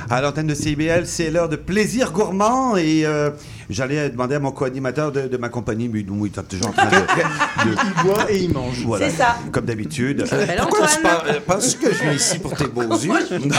[0.10, 3.32] À l'antenne de CIBL, c'est l'heure de plaisir gourmand et euh,
[3.74, 6.86] j'allais demander à mon co-animateur de, de m'accompagner, mais non, il est toujours en train
[6.86, 6.96] de...
[6.96, 8.82] de- Il boit et il mange.
[8.86, 9.38] Voilà, C'est ça.
[9.52, 10.26] Comme d'habitude.
[10.58, 13.12] Pourquoi tu penses, euh, penses-tu que je viens ici pour tes beaux yeux?
[13.40, 13.50] Non.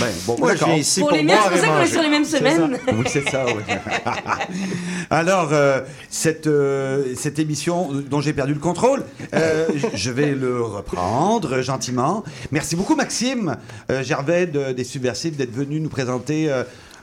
[0.00, 1.86] Ben, bon, Moi, je viens ici Pour pour, les miens, c'est pour ça qu'on est
[1.86, 2.78] sur les mêmes semaines.
[2.92, 3.62] Oui, c'est ça, oui.
[5.10, 10.60] Alors, euh, cette, euh, cette émission dont j'ai perdu le contrôle, euh, je vais le
[10.62, 12.24] reprendre gentiment.
[12.52, 13.56] Merci beaucoup, Maxime
[13.90, 16.50] euh, Gervais de- des Subversifs, d'être venu nous présenter.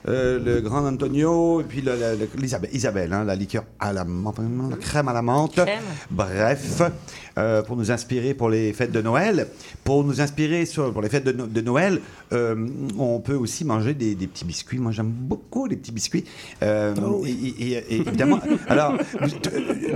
[0.07, 3.93] Euh, le grand Antonio et puis le- le- le- l'Isabelle, Isabelle, hein, la liqueur à
[3.93, 4.37] la menthe,
[4.69, 5.55] la crème à la menthe.
[5.55, 5.79] Crème.
[6.11, 6.81] Bref,
[7.37, 9.47] euh, pour nous inspirer pour les fêtes de Noël,
[9.83, 13.63] pour nous inspirer sur, pour les fêtes de, No- de Noël, euh, on peut aussi
[13.65, 14.77] manger des, des petits biscuits.
[14.79, 16.25] Moi, j'aime beaucoup les petits biscuits.
[16.61, 16.93] Euh,
[17.25, 18.93] et, et- et- et évidemment, alors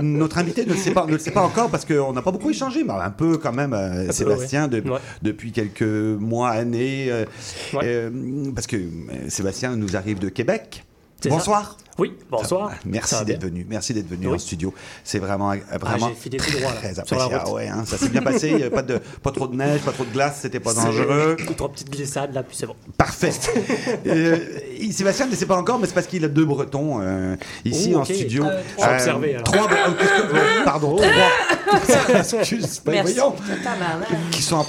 [0.02, 2.32] notre invité ne le sait pas, ne le sait pas encore parce qu'on n'a pas
[2.32, 4.98] beaucoup échangé, mais un peu quand même, euh, peu, Sébastien, de- ouais.
[5.22, 7.24] depuis quelques mois, années, euh,
[7.74, 7.80] Ouais.
[7.84, 8.10] euh,
[8.54, 8.80] parce que euh,
[9.28, 10.84] Sébastien nous arrive de Québec.
[11.28, 11.76] Bonsoir.
[11.78, 11.84] ça.
[11.98, 12.70] Oui, bonsoir.
[12.84, 13.66] Merci d'être venu.
[13.68, 14.34] Merci d'être venu Oui.
[14.36, 14.72] en studio.
[15.02, 17.28] C'est vraiment, vraiment j'ai filé tout droit, là, très apprécié.
[17.34, 18.50] Ah ouais, hein, ça s'est bien passé.
[18.50, 20.38] Il y avait pas, de, pas trop de neige, pas trop de glace.
[20.42, 21.34] C'était pas dangereux.
[21.36, 22.76] Deux, trois petites glissades là, puis c'est bon.
[22.96, 23.32] Parfait.
[24.06, 24.38] Euh,
[24.92, 27.98] Sébastien ne sait pas encore, mais c'est parce qu'il a deux Bretons euh, ici Oh,
[27.98, 28.44] en studio.
[28.44, 28.86] Euh, trois.
[28.88, 29.44] J'ai observé, alors.
[29.44, 29.66] Trois.
[29.66, 29.92] Bre- oh,
[30.32, 30.96] oh, pardon.
[30.96, 32.14] Trois.
[32.40, 32.82] Excuse.
[32.86, 33.14] Merci.
[33.14, 33.34] voyons.
[34.30, 34.66] Qui sont, en,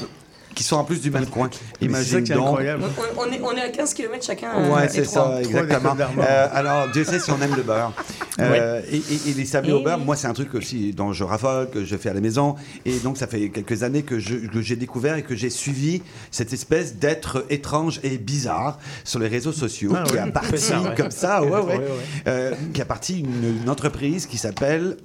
[0.59, 1.49] qui sont en plus du même coin.
[1.79, 2.47] c'est Imagine ça qui est donc.
[2.47, 2.83] incroyable.
[3.17, 4.49] On, on est, on est à 15 km chacun.
[4.57, 5.95] euh, Ouais, c'est ça, exactement.
[6.19, 7.93] Euh, alors, Dieu sait si on aime le beurre.
[8.41, 10.05] Euh, et, et- et les sablés au beurre, oui.
[10.05, 12.55] moi, c'est un truc aussi dont je raffole, que je fais à la maison.
[12.85, 16.95] Et donc, ça fait quelques années que j'ai découvert et que j'ai suivi cette espèce
[16.95, 20.19] d'être étrange et bizarre sur les réseaux sociaux, Ah qui ouais.
[20.19, 20.95] a parti C'est ça, ouais.
[20.95, 21.83] comme ça, ouais, ouais, Ouais, ouais.
[22.27, 24.95] Euh, qui a parti une, une entreprise qui s'appelle.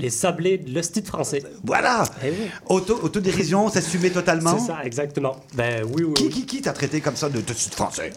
[0.00, 1.42] Les sablés de l'hostie français.
[1.64, 2.50] Voilà Eh oui.
[2.68, 4.58] Auto, Autodérision, s'assumer totalement.
[4.58, 5.36] C'est ça, exactement.
[5.54, 6.14] Ben oui, oui.
[6.14, 8.12] Qui, qui, qui t'a traité comme ça de, sud français?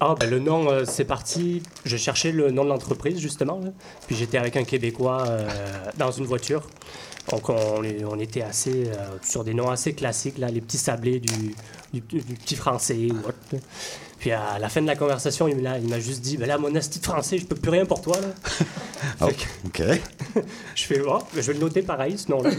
[0.00, 1.62] Ah, ben le nom, euh, c'est parti.
[1.84, 3.58] Je cherchais le nom de l'entreprise, justement.
[3.58, 3.70] là.
[4.06, 5.48] Puis j'étais avec un Québécois euh,
[5.96, 6.62] dans une voiture.
[7.30, 11.20] Donc on, on était assez euh, sur des noms assez classiques, là, les petits sablés
[11.20, 11.54] du,
[11.94, 13.64] du, du petit français ou autre.
[14.30, 14.30] Là.
[14.30, 16.98] Puis à la fin de la conversation, il m'a juste dit ben là, mon asti
[16.98, 18.16] de français, je peux plus rien pour toi.
[18.20, 18.28] Là.
[19.20, 19.46] Ok.
[19.66, 19.82] ok.
[20.74, 22.50] je fais, oh, je vais le noter pareil, ce nom-là.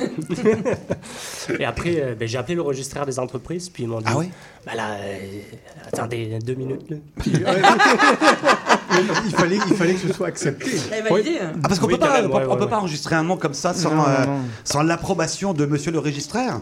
[1.59, 4.17] et après, euh, ben, j'ai appelé le registraire des entreprises, puis ils m'ont dit, Ah
[4.17, 4.29] oui?
[4.63, 5.41] ben là, euh,
[5.87, 6.87] attendez deux minutes.
[6.91, 6.97] là.
[9.25, 10.71] Il, fallait, il fallait que ce soit accepté.
[10.91, 11.53] Elle est validée, hein.
[11.63, 12.69] Ah, parce qu'on Oui, peut pas, même, on, ouais, on ouais, peut ouais.
[12.69, 14.39] pas enregistrer un nom comme ça sans, Non, euh, non.
[14.63, 16.59] sans l'approbation de monsieur le registraire.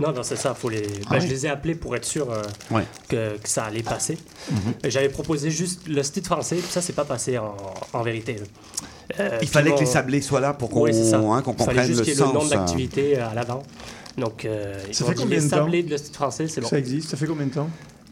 [0.00, 0.54] Non, non, c'est ça.
[0.54, 0.82] Faut les...
[1.10, 1.20] Ah oui.
[1.22, 2.84] Je les ai appelés pour être sûr euh, Ouais.
[3.08, 4.18] que, que ça allait passer.
[4.50, 4.58] Mhm.
[4.84, 7.56] J'avais proposé juste le style français, puis ça, c'est pas passé en,
[7.92, 8.36] en vérité.
[9.20, 11.42] Euh, Il fallait bon, que les sablés soient là pour qu'on hein, qu'on Il fallait
[11.42, 12.50] comprenne juste le qu'il y ait le nom sens.
[12.50, 12.58] de hein.
[12.58, 13.62] l'activité à l'avant.
[14.18, 16.68] Donc, euh, Ça fait combien de temps sablés de le style français, c'est bon.
[16.68, 17.68] Ça existe, ça fait combien de temps?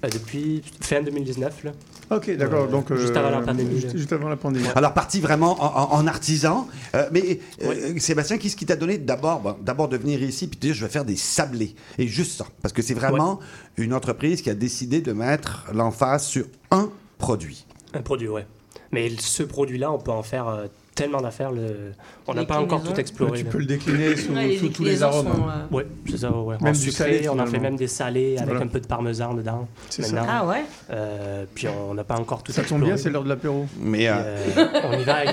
[0.09, 1.73] Depuis fin 2019, là.
[2.11, 2.65] Ok, d'accord.
[2.65, 4.67] Euh, donc juste euh, avant la pandémie, Juste, avant la pandémie.
[4.75, 6.69] Alors parti vraiment en, en- en artisan.
[6.95, 10.57] Euh, mais euh, Sébastien, qu'est-ce qui t'a donné d'abord bon, d'abord de venir ici puis
[10.57, 11.75] de dire je vais faire des sablés?
[11.99, 13.41] Et juste ça parce que c'est vraiment
[13.77, 17.65] une entreprise qui a décidé de mettre l'emphase sur un produit.
[17.95, 18.47] Un produit, ouais.
[18.93, 21.51] Mais ce produit-là, on peut en faire euh, tellement d'affaires.
[21.53, 21.93] Le...
[22.27, 23.39] On n'a pas encore tout exploré.
[23.41, 25.27] Tu peux le décliner sous, Ouais, les sous tous les arômes.
[25.27, 26.57] sont, euh, Ouais, c'est ça, ouais.
[26.61, 28.65] Même en sucré, salé, on en fait même des salés avec Voilà.
[28.65, 29.67] un peu de parmesan dedans.
[29.91, 30.15] C'est ça.
[30.15, 30.33] maintenant.
[30.33, 32.85] Ah ouais Euh, puis on n'a pas encore tout Ça tombe exploré.
[32.87, 33.67] bien, c'est l'heure de l'apéro.
[33.81, 34.13] Mais euh,
[34.57, 35.25] Euh, on y va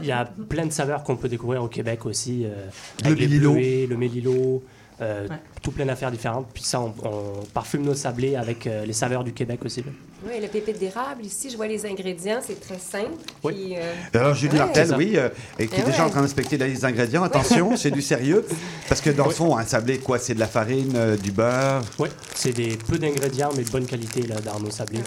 [0.00, 2.44] Il y a plein de saveurs qu'on peut découvrir au Québec aussi.
[2.44, 2.66] euh,
[3.02, 3.52] Le avec les mélilo.
[3.52, 4.62] bleuets, le mélilo,
[5.00, 5.36] euh, Ouais.
[5.62, 6.46] tout plein d'affaires différentes.
[6.54, 9.80] Puis ça, on, on parfume nos sablés avec euh, les saveurs du Québec aussi.
[9.80, 9.90] là.
[10.26, 13.10] Oui, le pépite d'érable, ici, je vois les ingrédients, c'est très simple.
[13.42, 13.52] Oui.
[13.52, 14.58] Puis, euh, alors Julie Ouais.
[14.60, 15.28] Martel, oui, euh,
[15.58, 16.04] et qui est déjà ouais.
[16.04, 17.22] en train d'inspecter les ingrédients.
[17.24, 18.46] Attention, c'est du sérieux
[18.88, 21.82] parce que dans le fond, un sablé quoi, c'est de la farine, euh, du beurre?
[21.98, 25.00] Oui, c'est des peu d'ingrédients, mais de bonne qualité là, dans nos sablés.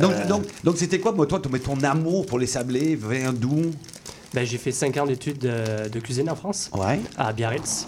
[0.00, 2.94] Donc Euh, donc donc c'était quoi, moi, toi, ton, amour pour les sablés?
[2.96, 3.72] Vient d'où
[4.32, 7.00] Ben, j'ai fait 5 ans d'études de, de cuisine en France, Ouais.
[7.18, 7.86] à Biarritz.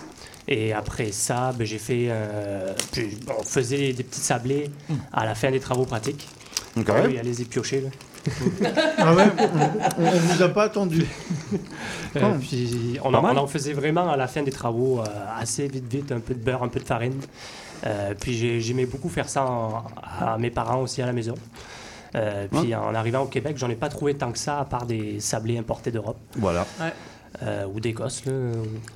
[0.52, 2.06] Et après ça, ben, j'ai fait.
[2.10, 4.68] euh, puis on faisait des petits sablés
[5.12, 6.26] à la fin des travaux pratiques.
[6.76, 6.86] Ok.
[6.88, 7.82] Ah oui, allez-y piocher.
[7.82, 7.88] Là.
[8.98, 9.24] Ah ouais,
[9.98, 11.06] on, on vous a pas attendu.
[12.16, 13.38] Euh, puis on Pas en, mal.
[13.38, 15.04] on en faisait vraiment à la fin des travaux, euh,
[15.38, 17.14] assez vite, vite, un peu de beurre, un peu de farine.
[17.86, 19.84] Euh, puis j'ai- j'aimais beaucoup faire ça en-
[20.20, 21.34] à mes parents aussi à la maison.
[22.16, 24.84] Euh, puis en arrivant au Québec, j'en ai pas trouvé tant que ça, à part
[24.84, 26.66] des sablés importés d'Europe Voilà.
[27.42, 28.22] Euh, ou d'Écosse.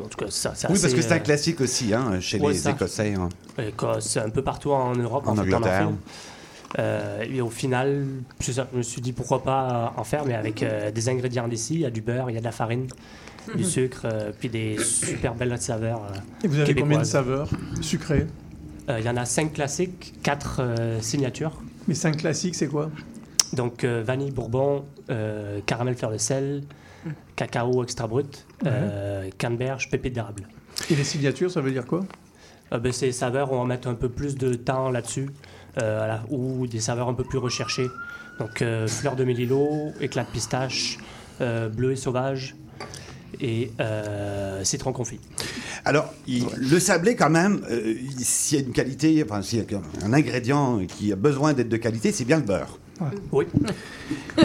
[0.02, 2.52] En tout cas, ça, Oui, parce que c'est un euh, classique aussi hein, chez ouais,
[2.52, 2.70] les ça.
[2.70, 3.14] Écossais.
[3.14, 3.28] hein.
[3.58, 5.24] Écosse, un peu partout en Europe.
[5.26, 5.90] En en Angleterre.
[5.90, 6.80] fait.
[6.80, 8.04] Euh, et au final,
[8.40, 11.74] ça, je me suis dit pourquoi pas en faire, mais avec euh, des ingrédients d'ici.
[11.74, 12.88] Il y a du beurre, il y a de la farine,
[13.54, 16.02] du sucre, euh, puis des super belles saveurs.
[16.02, 17.48] euh, Et vous avez combien de saveurs
[17.80, 18.26] sucrées?
[18.90, 21.52] Euh, Il y en a cinq classiques, quatre euh, signatures.
[21.86, 22.90] Mais cinq classiques, c'est quoi?
[23.52, 26.64] Donc euh, vanille bourbon, euh, caramel fleur de sel,
[27.36, 30.46] cacao extra brut, euh, canneberge, pépite d'érable.
[30.90, 32.04] Et les signatures, ça veut dire quoi?
[32.72, 35.28] Euh, ben, ces saveurs, on va mettre un peu plus de temps là-dessus,
[35.82, 37.88] euh, ou des saveurs un peu plus recherchées.
[38.38, 40.98] Donc, euh, fleur de mélilo, éclat de pistache,
[41.40, 42.56] euh, bleu et sauvage,
[43.40, 45.20] et euh, citron confit.
[45.84, 49.74] Alors, il- le sablé, quand même, euh, s'il y a une qualité, enfin, s'il y
[49.74, 52.78] a un ingrédient qui a besoin d'être de qualité, c'est bien le beurre.
[53.32, 53.46] Oui.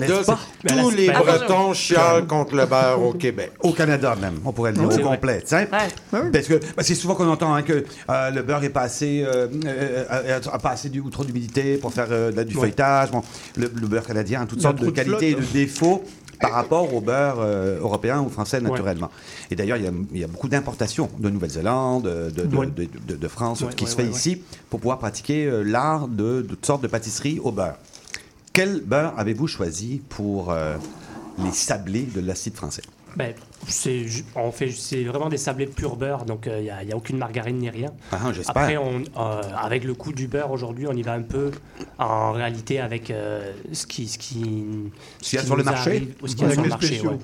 [0.00, 0.38] N'est-ce De- pas?
[0.66, 3.52] tous les Bretons chialent contre le beurre au Québec.
[3.60, 5.40] Au Canada même, on pourrait le dire Oui, au complet.
[5.42, 5.68] tu sais.
[6.10, 9.22] Parce que bah, c'est souvent qu'on entend hein, que euh, le beurre est pas assez,
[9.24, 12.62] euh, euh, euh, a pas assez du, ou trop d'humidité pour faire euh, du Ouais.
[12.62, 13.10] feuilletage.
[13.10, 13.22] Bon,
[13.56, 16.02] le, le beurre canadien a toutes sortes de qualités et de défauts
[16.42, 19.10] par rapport au beurre euh, européen ou français naturellement.
[19.50, 22.66] Et d'ailleurs, il y a- il y, a beaucoup d'importations de Nouvelle-Zélande, de, de, Ouais.
[22.66, 26.82] de- France, Ouais, qui se fait ici pour pouvoir pratiquer euh, l'art de, toutes sortes
[26.82, 27.76] de pâtisseries au beurre.
[28.52, 30.76] Quel beurre avez-vous choisi pour euh,
[31.38, 32.82] les sablés de l'acide français?
[33.16, 33.34] Ben,
[33.68, 36.92] c'est, ju- on fait, c'est vraiment des sablés pur beurre, donc il n'y a, y
[36.92, 37.90] a aucune margarine ni rien.
[38.10, 38.56] Ah, j'espère.
[38.62, 41.50] Après, on, euh, avec le coût du beurre aujourd'hui, on y va un peu
[42.04, 44.64] en réalité avec euh, ce qui, ce qui,
[45.20, 47.00] Ce qu'il y a qui sur le marché ce Avec sur le marché.
[47.00, 47.16] Ouais.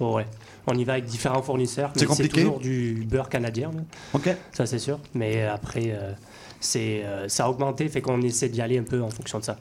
[0.00, 0.26] Ouais, ouais.
[0.66, 1.90] On y va avec différents fournisseurs.
[1.96, 3.82] C'est compliqué C'est toujours du beurre canadien, là.
[4.14, 4.34] Ok.
[4.52, 4.98] ça c'est sûr.
[5.14, 6.12] Mais après, euh,
[6.60, 9.44] c'est, euh, ça a augmenté, fait qu'on essaie d'y aller un peu en fonction de
[9.44, 9.56] ça.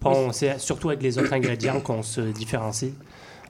[0.00, 2.92] Après, on- c'est surtout avec les autres ingrédients qu'on se différencie.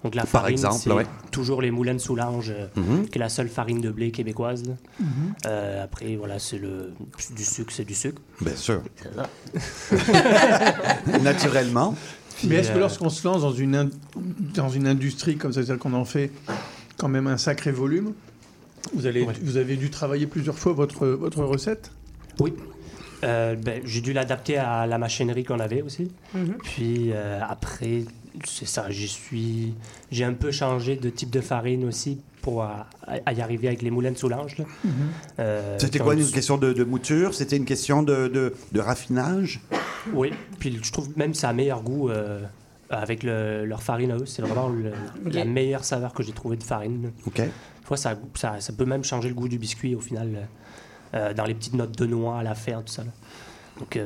[0.04, 1.06] Donc la Par farine, exemple, c'est ouais.
[1.30, 3.08] toujours les moulins de Soulange, euh, Mhm.
[3.08, 4.62] qui est la seule farine de blé québécoise.
[5.00, 5.06] Mhm.
[5.46, 6.92] Euh, après, voilà, c'est le
[7.34, 8.20] du sucre, c'est du sucre.
[8.42, 8.82] Bien sûr.
[9.02, 9.28] C'est ça.
[11.22, 11.94] Naturellement.
[12.44, 13.90] Mais est-ce que euh, lorsqu'on se lance dans une, in-
[14.54, 16.30] dans une industrie comme ça, c'est-à-dire qu'on en fait
[16.98, 18.12] quand même un sacré volume,
[18.94, 19.32] vous, allez, Ouais.
[19.42, 21.90] vous avez dû travailler plusieurs fois votre, votre recette?
[22.40, 22.52] Oui.
[23.22, 26.10] Euh, ben, j'ai dû l'adapter à la machinerie qu'on avait aussi.
[26.34, 26.56] Mhm.
[26.62, 28.04] Puis euh, après,
[28.44, 29.74] c'est ça, j'y suis.
[30.10, 32.86] J'ai un peu changé de type de farine aussi pour à,
[33.32, 34.58] y arriver avec les moulins de Soulange.
[34.58, 34.64] là.
[35.38, 37.32] Euh, C'était quoi une question de, de mouture?
[37.34, 39.60] C'était une question de, de- de raffinage?
[40.12, 42.42] Oui, puis je trouve même ça a meilleur goût euh,
[42.90, 44.26] avec le- leur farine à eux.
[44.26, 44.92] C'est vraiment le-
[45.30, 45.46] la Ok.
[45.48, 47.12] meilleure saveur que j'ai trouvée de farine.
[47.26, 47.36] OK.
[47.36, 47.50] Des
[47.86, 50.46] fois, ça, ça, ça peut même changer le goût du biscuit au final,
[51.14, 53.04] euh, dans les petites notes de noix à la fin, tout ça.
[53.04, 53.10] là.
[53.78, 53.96] Donc,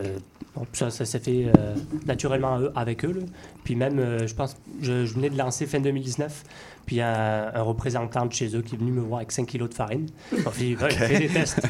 [0.61, 1.75] euh, ça, ça s'est fait euh,
[2.07, 3.13] naturellement à eux- avec eux.
[3.13, 3.23] là.
[3.65, 6.45] Puis même, euh, je pense, je, je venais de lancer fin 2019.
[6.87, 9.19] Puis il y a un, un représentant de chez eux qui est venu me voir
[9.19, 10.07] avec 5 kilos de farine.
[10.47, 10.93] On fait, Ouais, Ok.
[10.93, 11.61] fais des tests.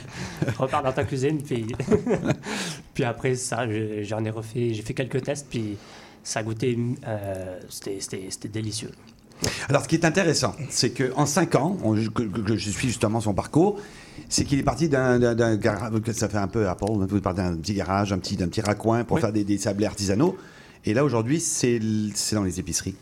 [0.58, 1.42] Repars dans ta cuisine.
[1.42, 1.66] Puis,
[2.94, 5.46] puis après ça, je- j'en ai refait, j'ai fait quelques tests.
[5.50, 5.76] Puis
[6.22, 6.76] ça goûtait,
[7.06, 8.90] euh, c'était délicieux.
[9.68, 13.34] Alors, ce qui est intéressant, c'est qu'en cinq ans, on- que, je suis justement son
[13.34, 13.78] parcours,
[14.28, 17.34] c'est qu'il est parti d'un d'un- d'un garage, ça fait un peu Apple, il part
[17.34, 19.20] d'un petit garage, un petit, d'un petit raccoin pour Oui.
[19.20, 20.36] faire des, des sablés artisanaux.
[20.84, 21.80] Et là, aujourd'hui, c'est
[22.32, 22.94] dans les épiceries.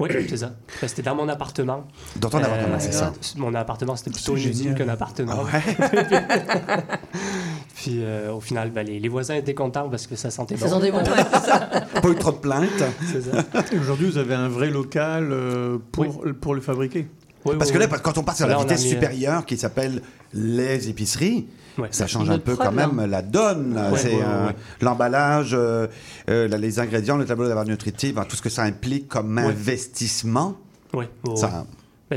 [0.00, 0.54] Oui, c'est ça.
[0.80, 1.84] Ben, C'était dans mon appartement.
[2.16, 3.12] Euh, Dans ton appartement, c'est ça.
[3.36, 5.34] Mon appartement, c'était plutôt une usine qu'un appartement.
[7.76, 10.64] Puis euh, au final, ben, les, les voisins étaient contents parce que ça sentait Ça
[10.66, 10.70] bon.
[10.72, 11.58] sentait bon, ouais, c'est ça.
[12.02, 12.68] Pas eu trop de plaintes.
[12.78, 13.44] Ça.
[13.80, 17.06] Aujourd'hui, vous avez un vrai local euh, pour, pour le fabriquer.
[17.44, 19.56] Oui, Parce oui, que là, quand on passe à la vitesse mis, euh, supérieure qui
[19.56, 20.00] s'appelle
[20.32, 21.46] les épiceries,
[21.78, 21.88] Ouais.
[21.90, 23.76] ça change un peu quand même la donne.
[23.92, 24.54] Ouais, c'est ouais, euh, ouais.
[24.80, 25.86] l'emballage, euh,
[26.30, 29.08] euh, les ingrédients, le tableau de la valeur nutritive, hein, tout ce que ça implique
[29.08, 30.56] comme investissement.
[30.94, 31.66] Oui, oui, Ça-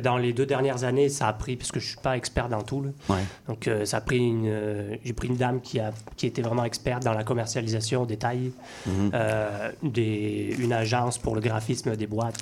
[0.04, 2.62] dans les deux dernières années, ça a pris, parce que je suis pas expert dans
[2.62, 2.90] tout, là.
[3.10, 3.22] Ouais.
[3.48, 6.42] donc euh, ça a pris une, euh, j'ai pris une dame qui, a, qui était
[6.44, 8.52] vraiment experte dans la commercialisation, détail,
[8.86, 9.12] Mhm.
[9.14, 12.38] euh, des, une agence pour le graphisme des boîtes.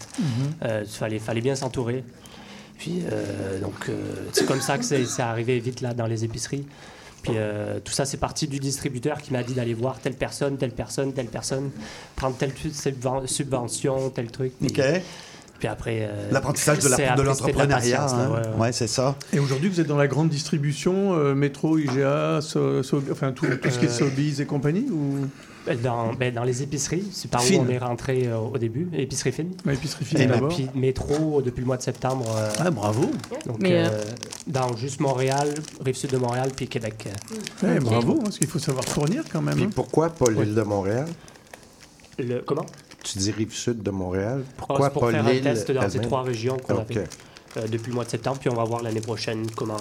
[0.64, 2.04] Euh, Il fallait, fallait bien s'entourer.
[2.78, 3.96] Puis, euh, donc, euh,
[4.34, 6.66] c'est comme ça que c'est c'est arrivé vite là dans les épiceries.
[7.24, 10.58] Puis euh, tout ça, c'est parti du distributeur qui m'a dit d'aller voir telle personne,
[10.58, 11.72] telle personne, telle personne,
[12.16, 14.54] prendre telle subven- subvention, tel truc.
[14.60, 15.02] Puis, OK.
[15.60, 16.00] Puis après.
[16.10, 18.06] euh, L'apprentissage de la- l'entrepreneuriat.
[18.06, 18.30] hein.
[18.30, 18.56] ouais, ouais.
[18.60, 19.16] Ouais, c'est ça.
[19.34, 23.46] Et aujourd'hui, vous êtes dans la grande distribution, euh, métro, IGA, So- So- enfin tout,
[23.46, 25.28] tout ce qui est Euh, Sobeys et compagnie ou?
[25.84, 27.60] Dans, ben, dans les épiceries, c'est par Fine.
[27.60, 29.52] où on est rentré euh, au début, épicerie fine.
[29.66, 30.48] Ouais, épicerie fine Et d'abord.
[30.48, 32.26] puis métro depuis le mois de septembre.
[32.38, 33.12] euh, Ah, bravo.
[33.46, 34.04] donc, Mais, euh, euh,
[34.48, 35.54] dans juste Montréal,
[35.84, 37.10] rive sud de Montréal, puis Québec.
[37.64, 37.80] Ouais.
[37.80, 39.56] Bravo, parce qu'il faut savoir fournir quand même.
[39.56, 39.70] Puis hein.
[39.76, 41.06] pourquoi pas l'île de Montréal?
[42.18, 42.66] Le, comment?
[43.12, 44.44] Tu dis rive sud de Montréal.
[44.48, 46.92] Ah, Pourquoi pour pas faire un test dans ces trois régions qu'on Ok.
[46.92, 47.04] avait
[47.58, 49.78] euh, depuis le mois de septembre, puis on va voir l'année prochaine comment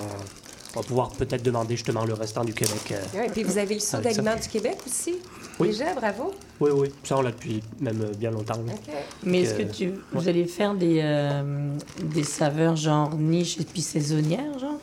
[0.75, 2.93] on va pouvoir peut-être demander justement le restant du Québec.
[2.93, 3.19] euh.
[3.19, 3.99] Ouais, puis vous avez le ça.
[3.99, 5.17] d'aliments du Québec aussi.
[5.59, 5.69] Oui.
[5.69, 6.33] Déjà, bravo.
[6.61, 8.55] Oui, oui, ça on l'a depuis même euh, bien longtemps.
[8.67, 8.73] là.
[8.75, 8.95] OK.
[9.25, 9.95] Mais est-ce que tu, ouais.
[10.13, 11.71] vous allez faire des, euh,
[12.05, 14.79] des saveurs genre niche et puis saisonnières, genre?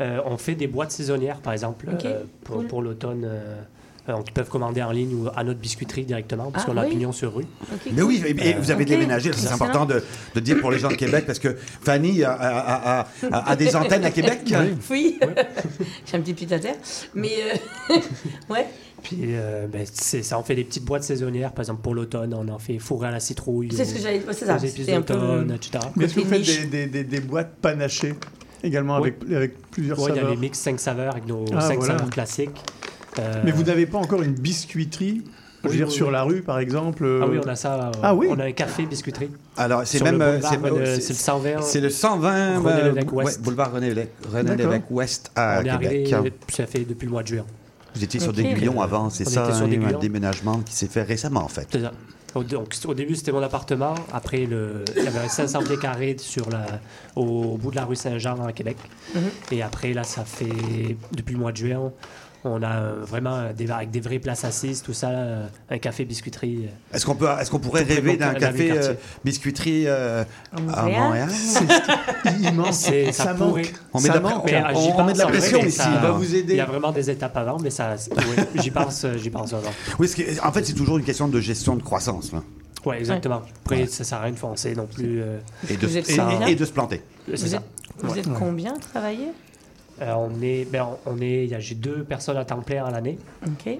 [0.00, 2.66] Euh, on fait des boîtes saisonnières, par exemple, Ok, euh, pour, cool.
[2.66, 3.24] pour l'automne.
[4.08, 6.76] Euh, donc, ils peuvent commander en ligne ou à notre biscuiterie directement, parce Ah, qu'on
[6.76, 6.90] a oui.
[6.90, 7.46] pignon sur rue.
[7.92, 8.88] Mais oui, et, et vous avez Ok.
[8.90, 10.02] déménagé, c'est important de,
[10.34, 13.56] de dire pour les gens de Québec, parce que Fanny a, a- a- a- a
[13.56, 14.40] des antennes à Québec.
[14.90, 15.18] Oui,
[16.06, 16.76] j'ai un petit pied à terre.
[17.14, 17.32] Mais
[17.90, 17.96] euh,
[18.50, 18.66] ouais,
[19.02, 22.34] Puis, euh, ben, c'est ça, on fait des petites boîtes saisonnières, par exemple, pour l'automne,
[22.34, 23.68] on en fait fourré à la citrouille.
[23.74, 25.84] C'est ce que j'allais- c'est ça, épices c'était un peu- d'automne, etc.
[25.96, 28.14] Mais est-ce que vous faites des, des- des- des boîtes panachées
[28.62, 29.12] également Oui.
[29.20, 31.78] avec, avec plusieurs Ouais, il y a les mix 5 saveurs avec nos Ah, 5
[31.78, 31.94] voilà.
[31.94, 32.50] saveurs classiques.
[33.18, 35.22] Euh, Mais vous n'avez pas encore une biscuiterie
[35.62, 37.74] Je veux dire, sur la rue, par exemple euh, Ah oui, on a ça.
[37.74, 39.30] euh, Ah oui On a un café biscuiterie.
[39.56, 40.40] Alors, c'est Sur même.
[40.42, 41.62] c'est- le 120.
[41.62, 43.38] C'est le 120 René euh, Lévesque Ouest.
[43.38, 46.14] ouais, boulevard René Lévesque, Ouest à on est Québec.
[46.48, 47.44] ça fait depuis le mois de juin.
[47.94, 48.36] Vous étiez sur Ok.
[48.36, 51.68] D'Aiguillon avant, c'est ça, était sur hein, un déménagement qui s'est fait récemment en fait.
[51.70, 51.92] C'est ça.
[52.34, 53.94] Au, donc, au début, c'était mon appartement.
[54.12, 56.66] Après, le, il y avait 500 pieds carrés sur la,
[57.14, 58.76] au, au bout de la rue Saint-Jean à Québec.
[59.14, 59.22] Mhm.
[59.52, 61.92] Et après, là, ça fait depuis le mois de juin,
[62.44, 66.04] on a euh, vraiment des, avec des vraies places assises, tout ça, euh, un café
[66.04, 66.66] biscuiterie.
[66.66, 66.94] euh.
[66.96, 70.24] Est-ce qu'on peut, est-ce qu'on pourrait rêver d'un café euh, biscuiterie euh,
[70.56, 71.00] À Montréal.
[71.00, 71.28] Montréal?
[72.42, 72.76] Immense.
[72.80, 73.62] C'est- ça, Ça pourrait.
[73.62, 73.72] manque.
[73.92, 75.24] On met Ça de la, manque, on- Mais, on- j'y on met de la pense
[75.24, 75.76] en vrai, pression mais ici.
[75.78, 76.60] ça- va vous Il y aider.
[76.60, 79.72] a vraiment des étapes avant, mais ça, oui, j'y pense, euh, j'y pense vraiment.
[79.98, 80.10] Oui,
[80.42, 82.42] en fait, c'est toujours une question de gestion de croissance là.
[82.84, 83.40] Ouais, exactement.
[83.64, 85.22] Après, ça sert à rien de foncer non plus.
[85.22, 85.38] euh,
[85.70, 85.98] et, de, et-
[86.52, 87.02] et se planter.
[87.26, 87.56] c'est Vous ça.
[87.56, 87.62] êtes,
[88.02, 89.28] vous êtes combien à travailler?
[90.02, 92.84] Euh, on est, ben, on est, il y a- j'ai deux personnes à temps plein
[92.84, 93.16] à l'année,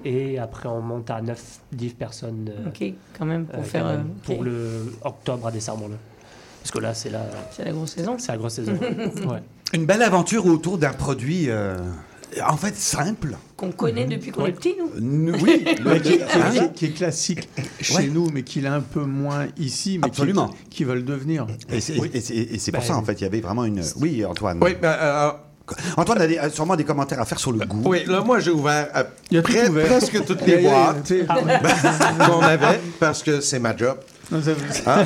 [0.05, 1.41] et après on monte à 9,
[1.73, 2.49] 10 personnes.
[2.49, 3.85] euh, ok, quand même, pour euh, faire.
[3.85, 4.35] même, euh, ok.
[4.35, 5.89] pour le octobre à décembre.
[5.89, 5.95] Là.
[6.61, 8.15] Parce que là, c'est la, C'est la grosse saison.
[8.17, 8.73] c'est la grosse saison.
[8.73, 9.41] ouais.
[9.73, 11.75] Une belle aventure autour d'un produit euh,
[12.47, 13.35] en fait simple.
[13.57, 14.49] Qu'on connaît depuis qu'on Ouais.
[14.51, 15.33] est petit, nous.
[15.41, 17.49] Oui, Mais qui, qui- Hein qui- qui est classique
[17.81, 18.07] chez Ouais.
[18.07, 20.49] nous, mais qu'il est un peu moins ici, mais qui- Absolument.
[20.69, 21.45] qui, va le devenir.
[21.69, 22.09] Et c'est Oui.
[22.09, 23.81] pour Ben, ça, en fait, il y avait vraiment une...
[23.99, 24.59] Oui, Antoine.
[24.63, 25.31] Oui, ben, euh,
[25.97, 27.81] Antoine a, des- a sûrement des commentaires à faire sur le goût.
[27.85, 29.87] oui, là, moi, j'ai ouvert à Il y a tout près- ouvert.
[29.87, 31.11] presque toutes les boîtes
[32.27, 33.97] qu'on avait, parce que c'est ma job.
[34.87, 35.03] Hein?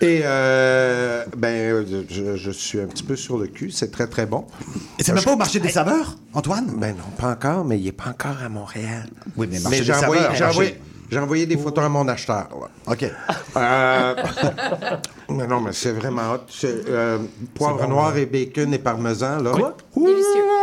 [0.00, 3.70] Et euh, ben, je, je suis un petit peu sur le cul.
[3.70, 4.46] C'est très, très bon.
[4.98, 6.66] Et c'est même pas au marché des saveurs, Antoine?
[6.78, 9.08] Ben non, pas encore, mais il n'est pas encore à Montréal.
[9.36, 10.36] Oui, mais marché j'ai des envoyé, saveurs.
[10.36, 10.80] j'ai envoyé-
[11.10, 12.48] J'ai envoyé des photos à mon acheteur.
[12.50, 12.92] là.
[12.92, 13.04] OK.
[13.56, 14.14] Euh,
[15.30, 16.38] mais non, mais c'est vraiment hot.
[16.64, 17.18] Euh,
[17.54, 19.52] poivre bon, noir et bacon et parmesan, là.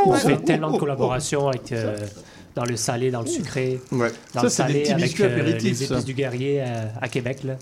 [0.05, 1.97] On fait tellement de collaborations avec, euh,
[2.55, 3.79] dans le salé, dans le sucré.
[3.91, 4.11] Ouais.
[4.33, 5.85] Dans Ça, le salé avec euh, les ça.
[5.95, 7.39] épices du guerrier euh, à Québec.
[7.43, 7.55] Là.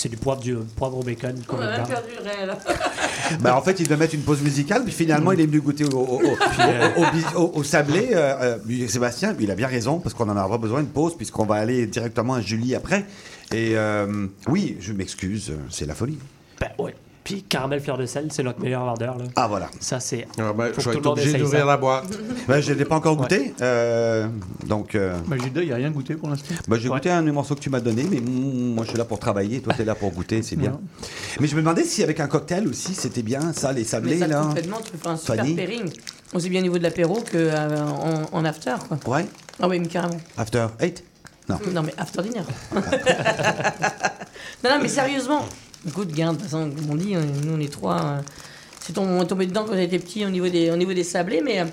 [0.00, 1.34] C'est du poivre, du poivre au bacon.
[1.50, 2.54] On a perdu le réel.
[3.40, 5.84] Ben, en fait, il devait mettre une pause musicale, puis finalement, il est venu goûter
[5.84, 8.10] au, au, au, au- au bis- au- au sablé.
[8.12, 11.44] Euh, euh, Sébastien, il a bien raison, parce qu'on en aura besoin de pause, puisqu'on
[11.44, 13.04] va aller directement à Julie après.
[13.52, 16.18] Et euh, oui, je m'excuse, c'est la folie.
[16.60, 16.94] Ben ouais.
[17.28, 19.18] Puis caramel fleur de sel, c'est notre meilleur vendeur.
[19.18, 19.24] Là.
[19.36, 19.68] Ah, voilà.
[19.80, 20.26] Ça, c'est.
[20.38, 22.06] Ah ben, faut je vais être obligé d'ouvrir la boîte.
[22.48, 24.26] Ben, je ne l'ai pas encore goûté, euh,
[24.66, 24.94] donc...
[24.94, 26.54] euh, Gilda, il n'y a rien goûté pour l'instant.
[26.66, 28.98] ben, j'ai goûté un des morceaux que tu m'as donné, mais mm, moi, je suis
[28.98, 30.80] là pour travailler, toi, tu es là pour goûter, c'est bien.
[31.38, 34.18] Mais je me demandais si avec un cocktail aussi, c'était bien, ça, les Mais sablés,
[34.20, 34.40] ça, là.
[34.40, 35.90] complètement, tu peux faire un super Fanny pairing.
[36.32, 38.98] Aussi bien au niveau de l'apéro que euh, en, en after, quoi.
[39.16, 39.26] Ouais,
[39.60, 40.16] Ah oui, mais carrément.
[40.38, 41.04] after eight?
[41.50, 41.58] Non.
[41.72, 42.40] Non, mais after dinner.
[44.64, 45.44] non, non, mais sérieusement.
[45.86, 48.00] Écoute, garde, de toute façon, comme on dit, on- nous, on est trois.
[48.02, 48.20] euh,
[48.80, 50.92] C'est tombé, on est tombé dedans quand on était petits au niveau des, au niveau
[50.94, 51.64] des sablés, mais, euh,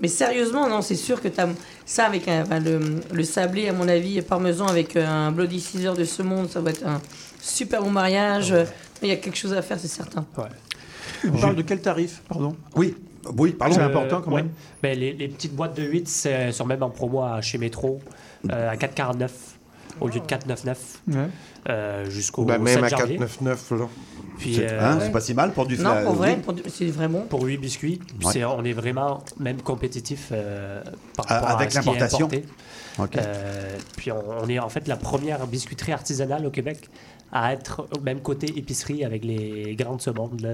[0.00, 1.46] mais sérieusement, non, c'est sûr que t'as
[1.86, 2.80] ça avec un- le,
[3.12, 6.60] le sablé, à mon avis, parmesan avec euh, un Bloody Caesar de ce monde, ça
[6.60, 7.00] va être un
[7.40, 8.54] super bon mariage.
[9.02, 10.24] Il y a quelque chose à faire, c'est certain.
[11.26, 12.56] On parle de quel tarif, pardon?
[12.74, 12.94] Oui,
[13.36, 13.74] oui, pardon.
[13.76, 14.42] C'est important quand ouais.
[14.42, 14.50] même.
[14.82, 18.00] Ben, les, les petites boîtes de 8 c'est- sont même en promo à- chez Métro
[18.50, 19.30] euh, à 4,49
[20.00, 20.76] au lieu de 4,99
[21.08, 21.14] Ouais.
[21.68, 23.18] euh, jusqu'au Ben, même 7 à janvier.
[23.18, 23.88] 4,99, là.
[24.38, 26.42] Puis, C'est euh, hein, c'est pas si mal pour du Non, pour vrai, oui.
[26.42, 27.20] pour du- c'est vraiment.
[27.20, 28.32] Pour 8 biscuits, Ouais.
[28.32, 30.82] c'est- on est vraiment même compétitif euh,
[31.16, 32.26] par Ah, rapport avec à ce qui est l'importation.
[32.26, 32.44] importé.
[32.98, 33.16] Ok.
[33.16, 36.88] Euh, puis on, on est en fait la première biscuiterie artisanale au Québec
[37.32, 40.00] à être au même côté épicerie avec les grandes
[40.42, 40.50] là.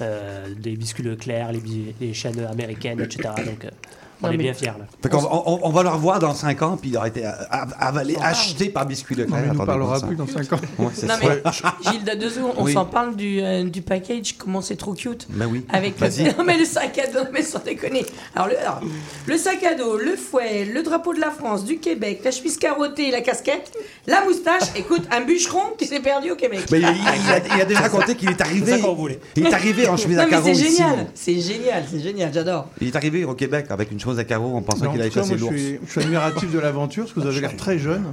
[0.00, 3.30] Euh, les biscuits Leclerc, les, bi- les chaînes américaines, etc.
[3.44, 3.70] Donc euh,
[4.24, 4.66] on Non, est mais- bien fiers.
[4.78, 4.86] Là.
[5.02, 7.24] Fait qu'on- on, on va le revoir dans 5 ans, puis il aura été
[7.78, 9.36] avalé, acheté par Biscuit Leclerc.
[9.40, 10.56] mais nous Attendez, parlera plus dans 5 ans.
[10.78, 11.42] Ouais, Non, mais
[11.90, 12.72] Gilles, de deux secondes, on Oui.
[12.72, 15.26] s'en parle du, euh, du package, comment c'est trop cute.
[15.30, 15.64] Ben oui.
[15.70, 16.06] Avec le,
[16.38, 18.04] non, mais le sac à dos, mais sans déconner.
[18.34, 18.80] Alors le, alors,
[19.26, 22.56] le sac à dos, le fouet, le drapeau de la France, du Québec, la chemise
[22.58, 23.72] carottée, la casquette,
[24.06, 24.62] la moustache.
[24.76, 26.60] Écoute, un bûcheron qui s'est perdu au Québec.
[26.70, 26.86] Mais il, il
[27.30, 28.76] a, il a déjà raconté qu'il est C'est arrivé.
[28.78, 29.20] voulait.
[29.36, 32.30] Il est arrivé en chemise non à mais carreaux c'est génial, c'est génial, c'est génial,
[32.32, 32.68] j'adore.
[32.80, 35.30] Il est arrivé au Québec avec une chemise à carreaux en pensant qu'il allait chasser
[35.30, 35.54] moi, je, l'ours.
[35.56, 38.12] suis, je suis admiratif de l'aventure, parce que vous avez l'air très jeune.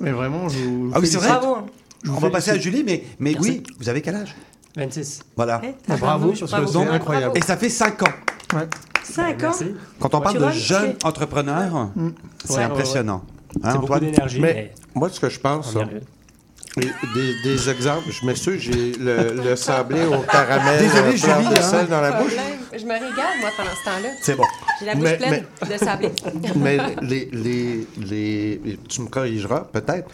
[0.00, 1.18] Mais vraiment, je vous Ah oui, c'est félicite.
[1.20, 1.28] vrai.
[1.40, 1.54] Bravo.
[1.56, 1.66] hein.
[2.02, 2.58] Je vous On va passer à.
[2.58, 4.34] Julie, mais, mais oui, vous avez quel âge
[4.76, 5.20] 26.
[5.36, 5.60] Voilà.
[5.64, 6.66] Eh, t'as Bravo, bravo, parce que bravo.
[6.66, 7.36] c'est Donc, incroyable.
[7.36, 8.06] Et ça fait 5 ans.
[8.54, 8.68] Ouais.
[9.04, 9.36] 5 ans.
[9.42, 9.74] Merci.
[9.98, 11.90] Quand on parle Tu de vois, jeunes c'est- entrepreneurs,
[12.44, 13.22] c'est Ouais, impressionnant.
[13.26, 14.40] Hein, C'est beaucoup Antoine d'énergie.
[14.40, 16.00] Mais moi, ce que je pense, on y là, arrive.
[16.76, 21.58] Des, des exemples, je m'excuse, j'ai le, le sablé au caramel, Désolé, euh, Julie, de
[21.58, 21.62] hein.
[21.62, 22.32] sel dans la bouche.
[22.72, 24.08] Je me régale, moi, pendant ce temps-là.
[24.22, 24.44] C'est bon.
[24.78, 26.10] J'ai la bouche Mais- pleine de sablé.
[26.56, 30.08] Mais les, les, les, tu me corrigeras peut-être,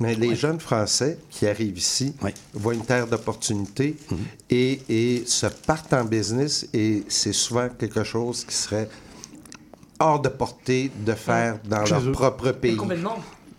[0.00, 2.32] mais les jeunes Français qui arrivent ici Oui.
[2.54, 4.18] voient une terre d'opportunités Mhm.
[4.50, 8.88] et, et se partent en business et c'est souvent quelque chose qui serait
[10.00, 12.12] hors de portée de faire dans Chez leur eux.
[12.12, 13.16] propre pays Complètement.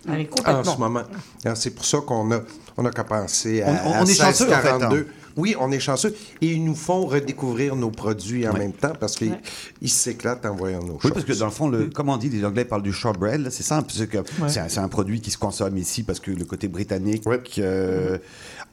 [0.07, 1.03] Ah, mais en ce moment.
[1.45, 2.41] Alors, C'est pour ça qu'on a,
[2.77, 4.79] on a qu'à penser à, On- on- à on est chanceux, en fait, hein.
[4.89, 5.07] 16,42.
[5.35, 6.13] Oui, on est chanceux.
[6.41, 8.59] Et ils nous font redécouvrir nos produits en Ouais.
[8.59, 9.41] même temps parce qu'ils Ouais.
[9.81, 11.11] ils s'éclatent en voyant nos Oui, choses.
[11.13, 13.63] parce que dans le fond, le, comme on dit, les Anglais parlent du shortbread, c'est
[13.63, 16.45] simple, c'est que c'est un, c'est un produit qui se consomme ici parce que le
[16.45, 17.23] côté britannique
[17.57, 18.19] euh,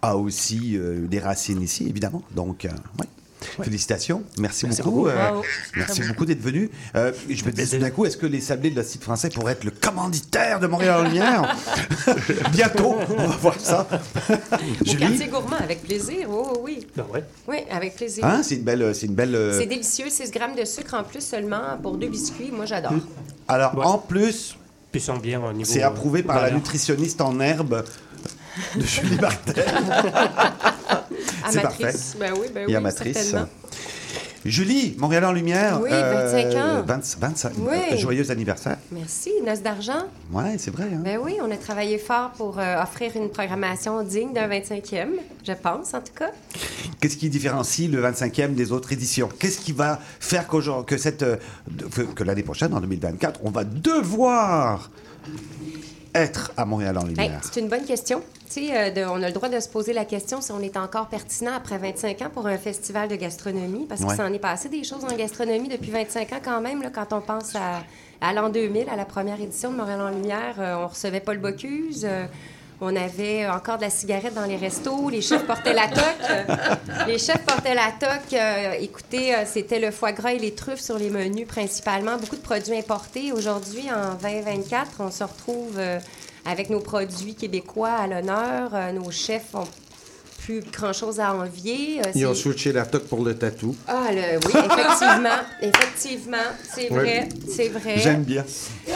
[0.02, 2.22] a aussi euh, des racines ici, évidemment.
[2.34, 2.70] Donc, euh,
[3.58, 3.64] ouais.
[3.64, 4.96] Félicitations, merci, Merci beaucoup.
[4.96, 5.08] beaucoup.
[5.08, 5.40] euh,
[5.76, 6.70] merci beaucoup d'être venu.
[6.96, 9.52] Euh, je me disais d'un coup, est-ce que les sablés de la site français pourraient
[9.52, 11.56] être le commanditaire de Montréal en Lumière?
[12.52, 13.86] Bientôt, on va voir ça.
[14.30, 16.28] Au Julie, quartier gourmand, avec plaisir.
[16.28, 16.86] Oui, oui, oui.
[16.96, 17.24] Ben ouais.
[17.48, 18.24] Oui, avec plaisir.
[18.24, 19.34] hein, c'est une belle, c'est une belle.
[19.34, 22.50] euh, C'est délicieux, 6 grammes de sucre en plus seulement pour deux biscuits.
[22.52, 22.92] Moi, j'adore.
[23.48, 23.84] Alors, Ouais.
[23.86, 24.56] en plus,
[24.92, 25.70] Puis ils sont bien au niveau.
[25.70, 27.84] c'est approuvé par la nutritionniste en herbe
[28.76, 29.64] de Julie Martel.
[31.48, 32.16] C'est Amatrice.
[32.18, 33.16] Ben oui, ben et oui, amatrice.
[33.16, 33.48] certainement.
[34.42, 35.80] Julie, Montréal en Lumière.
[35.82, 36.82] Oui, 25 ans.
[36.86, 37.52] 20 25.
[37.58, 37.76] Oui.
[37.92, 38.78] euh, Joyeux anniversaire.
[38.90, 39.30] Merci.
[39.44, 40.06] Noce d'argent?
[40.32, 40.84] Ouais, c'est vrai.
[40.94, 41.00] Hein?
[41.04, 45.08] Ben oui, on a travaillé fort pour euh, offrir une programmation digne d'un 25e,
[45.46, 46.30] je pense en tout cas.
[47.00, 49.28] Qu'est-ce qui différencie le 25e des autres éditions?
[49.38, 51.36] Qu'est-ce qui va faire qu'aujourd'hui- que, cette, euh,
[52.14, 54.90] que l'année prochaine, en 2024, on va devoir
[56.14, 58.22] être à Montréal en Hey, Lumière c'est une bonne question.
[58.58, 61.06] Euh, de- on a le droit de se poser la question si on est encore
[61.06, 64.08] pertinent après 25 ans pour un festival de gastronomie, parce Ouais.
[64.08, 66.82] qu'il s'en est passé des choses en gastronomie depuis 25 ans quand même.
[66.82, 67.82] Là, quand on pense à,
[68.20, 71.38] à l'an 2000, à la première édition de Montréal en Lumière, euh, on recevait Paul
[71.38, 72.04] Bocuse.
[72.04, 72.26] euh,
[72.80, 75.10] on avait encore de la cigarette dans les restos.
[75.10, 76.56] Les chefs portaient la toque.
[77.06, 78.32] les chefs portaient la toque.
[78.32, 82.16] euh, écoutez, euh, c'était le foie gras et les truffes sur les menus principalement.
[82.16, 83.32] Beaucoup de produits importés.
[83.32, 85.98] Aujourd'hui, en 2024, on se retrouve euh,
[86.46, 88.70] avec nos produits québécois à l'honneur.
[88.74, 89.66] Euh, nos chefs ont
[90.50, 92.00] plus grand-chose à envier.
[92.00, 93.76] Euh, Ils ont switché la toque pour le tatou.
[93.86, 95.28] Ah, le- oui, effectivement.
[95.62, 96.36] effectivement,
[96.74, 97.28] c'est vrai.
[97.48, 97.98] C'est vrai.
[97.98, 98.44] J'aime bien.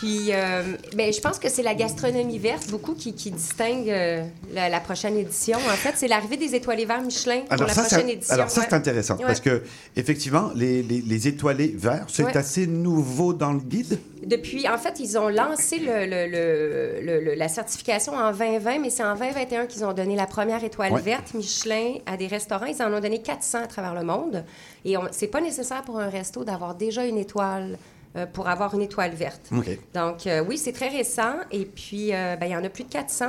[0.00, 0.62] Puis, euh,
[0.94, 4.22] ben, je pense que c'est la gastronomie verte, beaucoup, qui, qui distingue euh,
[4.52, 5.58] la, la prochaine édition.
[5.58, 8.34] En fait, c'est l'arrivée des étoilés verts Michelin pour Alors la ça, prochaine c'est, édition.
[8.34, 9.24] alors ça, c'est intéressant Ouais.
[9.26, 9.62] parce que
[9.96, 12.36] effectivement, les, les, les étoilés verts, c'est Ouais.
[12.36, 13.98] assez nouveau dans le guide?
[14.24, 18.78] Depuis, en fait, ils ont lancé le, le- le- le- le- la certification en 2020,
[18.78, 21.10] mais c'est en 2021 qu'ils ont donné la première étoile Ouais.
[21.10, 22.66] verte Michelin à des restaurants.
[22.66, 24.44] Ils en ont donné 400 à travers le monde.
[24.84, 27.78] Et c'est pas nécessaire pour un resto d'avoir déjà une étoile
[28.16, 29.50] euh, pour avoir une étoile verte.
[29.94, 31.34] Donc, euh, oui, c'est très récent.
[31.52, 33.26] Et puis, euh, ben, il y en a plus de 400.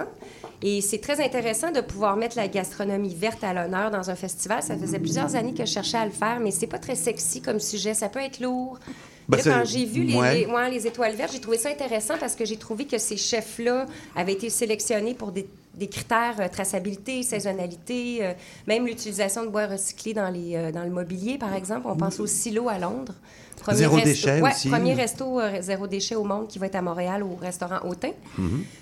[0.63, 4.63] Et c'est très intéressant de pouvoir mettre la gastronomie verte à l'honneur dans un festival.
[4.63, 7.41] Ça faisait plusieurs années que je cherchais à le faire, mais c'est pas très sexy
[7.43, 7.93] comme sujet.
[7.93, 8.79] Ça peut être lourd.
[9.29, 10.33] Ben, Là, quand j'ai vu les, ouais.
[10.39, 13.17] les- ouais, les étoiles vertes, j'ai trouvé ça intéressant parce que j'ai trouvé que ces
[13.17, 13.85] chefs-là
[14.15, 18.33] avaient été sélectionnés pour des, des critères euh, traçabilité, saisonnalité, euh,
[18.67, 21.87] même l'utilisation de bois recyclés dans, les, euh, dans le mobilier, par exemple.
[21.87, 23.13] On pense au silo à Londres.
[23.73, 24.69] Zéro resto- déchet ouais, aussi.
[24.69, 28.09] Premier resto zéro déchet au monde qui va être à Montréal au restaurant Autain.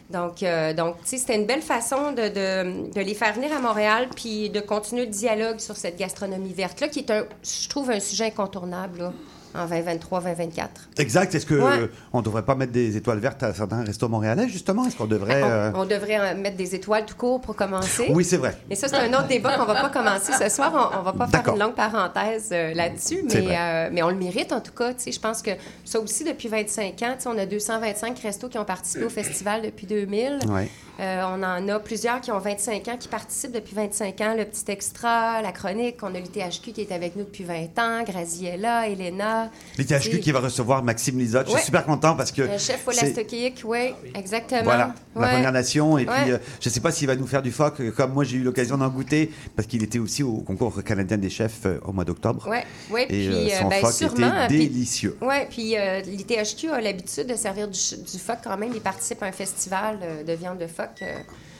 [0.09, 3.59] Donc, euh, donc sais, c'était une belle façon de, de- de les faire venir à
[3.59, 7.91] Montréal puis de continuer le dialogue sur cette gastronomie verte-là, qui est, un, je trouve,
[7.91, 9.13] un sujet incontournable là,
[9.55, 10.67] en 2023-2024.
[10.97, 11.33] Exact.
[11.35, 11.89] Est-ce qu'on Ouais.
[12.13, 14.85] ne devrait pas mettre des étoiles vertes à certains restos montréalais, justement?
[14.85, 15.41] Est-ce qu'on devrait.
[15.43, 18.07] euh, On, on devrait euh, mettre des étoiles tout court pour commencer?
[18.13, 18.55] Oui, c'est vrai.
[18.69, 20.91] Mais ça, c'est un autre débat qu'on va pas commencer ce soir.
[20.93, 24.51] On, on va pas faire une longue parenthèse euh, là-dessus, mais, euh, on le mérite
[24.53, 24.91] en tout cas.
[25.05, 25.51] Je pense que
[25.85, 29.87] ça aussi, depuis 25 ans, on a 225 restos qui ont participé au festival depuis
[29.87, 30.39] 2000.
[30.49, 30.69] Ouais.
[30.99, 34.35] Euh, on en a plusieurs qui ont 25 ans, qui participent depuis 25 ans.
[34.37, 35.97] Le petit extra, la chronique.
[36.03, 38.03] On a l'ITHQ qui est avec nous depuis 20 ans.
[38.05, 39.38] Graziella, Elena.
[39.77, 41.47] L'ITHQ C'est- qui va recevoir Maxime Lizotte.
[41.47, 41.57] Je Ouais.
[41.59, 42.41] suis super content parce que.
[42.43, 44.63] Le chef Olastokic, oui, exactement.
[44.63, 45.27] Voilà, la Ouais.
[45.33, 45.97] Première Nation.
[45.97, 48.13] Et puis, euh, je ne sais pas s'il va nous faire du phoque, euh, comme
[48.13, 51.65] moi j'ai eu l'occasion d'en goûter, parce qu'il était aussi au concours canadien des chefs
[51.65, 52.47] euh, au mois d'octobre.
[52.49, 52.57] Oui,
[52.91, 54.27] ouais, Et puis euh, son ben, phoque sûrement.
[54.43, 55.17] était puis- délicieux.
[55.21, 58.71] Oui, puis euh, l'ITHQ a l'habitude de servir du, du phoque quand même.
[58.73, 61.17] Ils participent à un festival euh, de viande de phoque euh,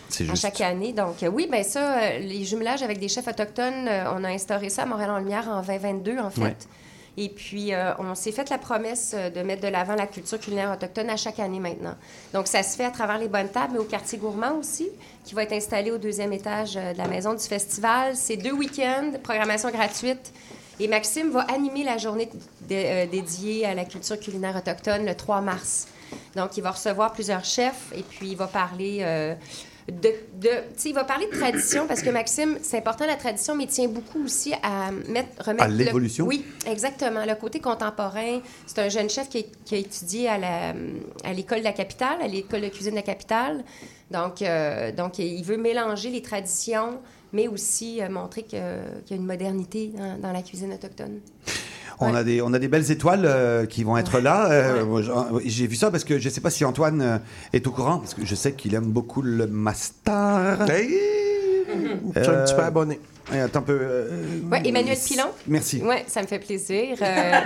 [0.10, 0.94] C'est à chaque année.
[0.94, 4.30] Donc, euh, oui, bien ça, euh, les jumelages avec des chefs autochtones, euh, on a
[4.30, 6.42] instauré ça à Montréal en Lumière en 2022, en fait.
[6.42, 6.56] Ouais.
[7.22, 10.40] Et puis, euh, on s'est fait la promesse euh, de mettre de l'avant la culture
[10.40, 11.96] culinaire autochtone à chaque année maintenant.
[12.34, 14.88] Donc, ça se fait à travers les bonnes tables, mais au quartier gourmand aussi,
[15.26, 18.16] qui va être installé au deuxième étage euh, de la maison du festival.
[18.16, 20.32] C'est deux week-ends, programmation gratuite.
[20.80, 22.30] Et Maxime va animer la journée
[22.62, 25.90] dé- dédiée à la culture culinaire autochtone le 3 mars.
[26.38, 29.04] Donc, il va recevoir plusieurs chefs et puis il va parler
[29.92, 30.14] de...
[30.42, 30.50] de
[30.86, 33.88] il va parler de tradition parce que Maxime, c'est important la tradition, mais il tient
[33.88, 35.64] beaucoup aussi à mettre, remettre...
[35.64, 36.26] À l'évolution?
[36.26, 37.26] Oui, exactement.
[37.26, 38.40] Le côté contemporain.
[38.66, 40.74] C'est un jeune chef qui a, qui a étudié à la-
[41.24, 43.64] à l'école de la capitale, à l'école de cuisine de la capitale.
[44.12, 47.00] Donc, euh, donc il veut mélanger les traditions,
[47.32, 51.20] mais aussi euh, montrer que- qu'il y a une modernité dans, dans la cuisine autochtone.
[52.02, 54.50] On, a des, on a des belles étoiles euh, qui vont être là.
[54.52, 57.18] Euh, j'en- J'ai vu ça parce que je ne sais pas si Antoine euh,
[57.52, 60.66] est au courant, parce que je sais qu'il aime beaucoup le master.
[60.68, 63.00] Je suis un petit peu abonné.
[63.32, 63.78] Attends un peu.
[63.80, 64.08] euh,
[64.52, 65.26] Oui, Emmanuel Pilon.
[65.48, 65.82] Merci.
[65.86, 66.96] Oui, ça me fait plaisir.
[67.02, 67.32] Euh,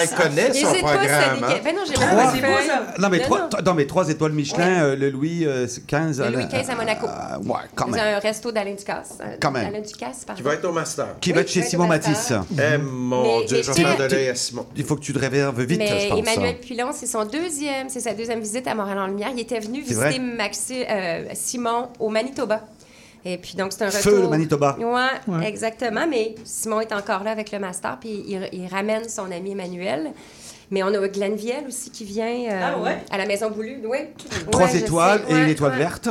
[0.00, 1.44] Elle connaît son pas, programme.
[1.44, 1.54] Hein?
[1.64, 3.00] Ben non, j'ai pas fait.
[3.00, 3.74] Non, mais Non, trois, non.
[3.74, 6.74] mais trois étoiles Michelin, euh, le Louis euh, 15 Le à Louis la- XV à
[6.74, 7.06] Monaco.
[7.08, 8.14] Ah, ouais, quand C'est même.
[8.16, 9.18] un resto d'Alain Ducasse.
[9.20, 9.66] euh, Quand même.
[9.66, 10.40] Alain Ducasse, pardon.
[10.40, 11.06] Qui va être au master.
[11.20, 11.86] Qui va être chez Oui, Simon.
[11.86, 12.32] Matisse.
[12.52, 14.66] Eh mon Mais- Dieu, je vais faire de l'œil à Simon.
[14.76, 16.18] Il faut que tu te réserves vite, Mais je pense.
[16.18, 19.30] Emmanuel Pilon, c'est son deuxième, c'est sa deuxième visite à Montréal en Lumière.
[19.34, 20.18] Il était venu visiter?
[20.18, 22.60] Maxi, euh, Simon au Manitoba.
[23.24, 24.24] Et puis donc c'est un Feu, retour.
[24.24, 24.76] le Manitoba.
[24.78, 25.48] Ouais, Ouais.
[25.48, 26.06] exactement.
[26.08, 30.12] Mais Simon est encore là avec le master, puis il, il ramène son ami Emmanuel.
[30.70, 32.98] Mais on a Glenn Viel aussi qui vient euh, Ah ouais?
[33.10, 33.80] à la Maison Boulue.
[33.84, 33.98] Oui.
[34.50, 35.30] Trois Ouais, étoiles sais.
[35.30, 35.78] et Ouais, une étoile ouais.
[35.78, 36.08] verte.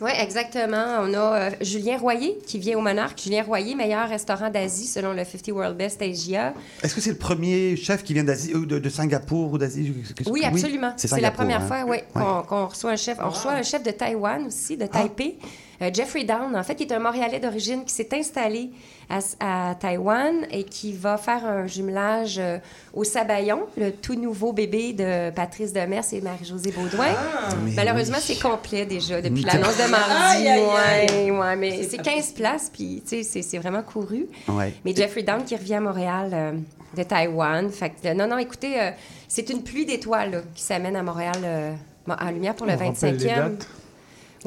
[0.00, 0.98] Oui, exactement.
[1.02, 3.20] On a euh, Julien Royer qui vient au Monarque.
[3.20, 6.54] Julien Royer, meilleur restaurant d'Asie selon le 50 World Best Asia.
[6.82, 9.92] Est-ce que c'est le premier chef qui vient d'Asie ou de, de Singapour ou d'Asie
[10.26, 10.92] Oui, absolument.
[10.96, 11.66] C'est la première hein.
[11.66, 13.18] fois, oui, qu'on reçoit un chef.
[13.22, 15.46] On reçoit un chef de Taïwan aussi, de Taipei, euh,
[15.94, 18.70] Jeffrey Down, en fait, qui est un Montréalais d'origine qui s'est installé
[19.08, 19.18] à,
[19.70, 22.58] à Taïwan et qui va faire un jumelage euh,
[22.92, 27.06] au Sabayon, le tout nouveau bébé de Patrice Demers et Marie-Josée Baudouin.
[27.64, 28.24] mais Malheureusement, oui.
[28.34, 30.14] c'est complet déjà depuis l'annonce de mardi.
[30.16, 31.30] Aïe, aïe, aïe.
[31.30, 34.26] Ouais, ouais, mais c'est 15 places, puis tu sais, c'est- vraiment couru.
[34.48, 34.74] Ouais.
[34.84, 36.52] Mais Jeffrey Down qui revient à Montréal euh,
[36.96, 37.70] de Taïwan.
[37.70, 38.90] Fait que, euh, non, non, écoutez, euh,
[39.28, 41.72] c'est une pluie d'étoiles qui s'amène à Montréal euh,
[42.08, 43.56] en lumière pour le On rappelle les 25e.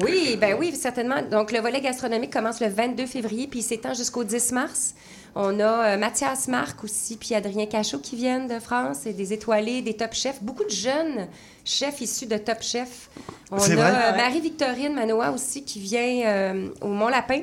[0.00, 1.22] Oui, ben oui, certainement.
[1.30, 4.94] Donc, le volet gastronomique commence le 22 février, puis il s'étend jusqu'au 10 mars.
[5.34, 9.32] On a euh, Mathias Marc aussi, puis Adrien Cachot qui viennent de France, et des
[9.32, 11.28] étoilés, des top chefs, beaucoup de jeunes
[11.64, 13.08] chefs issus de top chefs.
[13.50, 17.42] On a euh, Marie-Victorine Manoa aussi qui vient euh, au Mont-Lapin.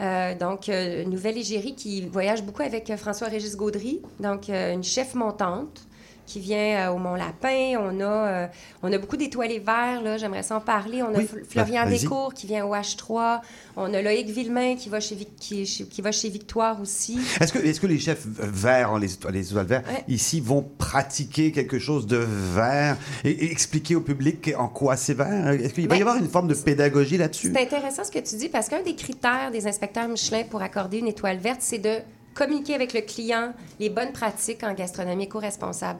[0.00, 4.84] Euh, donc, euh, nouvelle égérie qui voyage beaucoup avec euh, François-Régis Gaudry, donc euh, une
[4.84, 5.86] chef montante
[6.26, 7.76] qui vient euh, au Mont-Lapin.
[7.78, 8.46] On a, euh,
[8.82, 11.02] on a beaucoup d'étoilés verts, là, j'aimerais s'en parler.
[11.02, 11.92] On a Oui, Florian vas-y.
[11.92, 13.40] Descours qui vient au H3.
[13.76, 17.18] On a Loïc Villemain qui va chez, qui, va chez Victoire aussi.
[17.40, 21.52] Est-ce que, est que les chefs verts, les étoiles, les étoiles verts, ici vont pratiquer
[21.52, 25.50] quelque chose de vert et, et expliquer au public en quoi c'est vert?
[25.50, 27.52] Est-ce qu'il va y Ben, avoir une forme de pédagogie là-dessus?
[27.54, 30.98] C'est intéressant ce que tu dis parce qu'un des critères des inspecteurs Michelin pour accorder
[30.98, 31.98] une étoile verte, c'est de
[32.36, 35.98] communiquer avec le client les bonnes pratiques en gastronomie éco-responsable.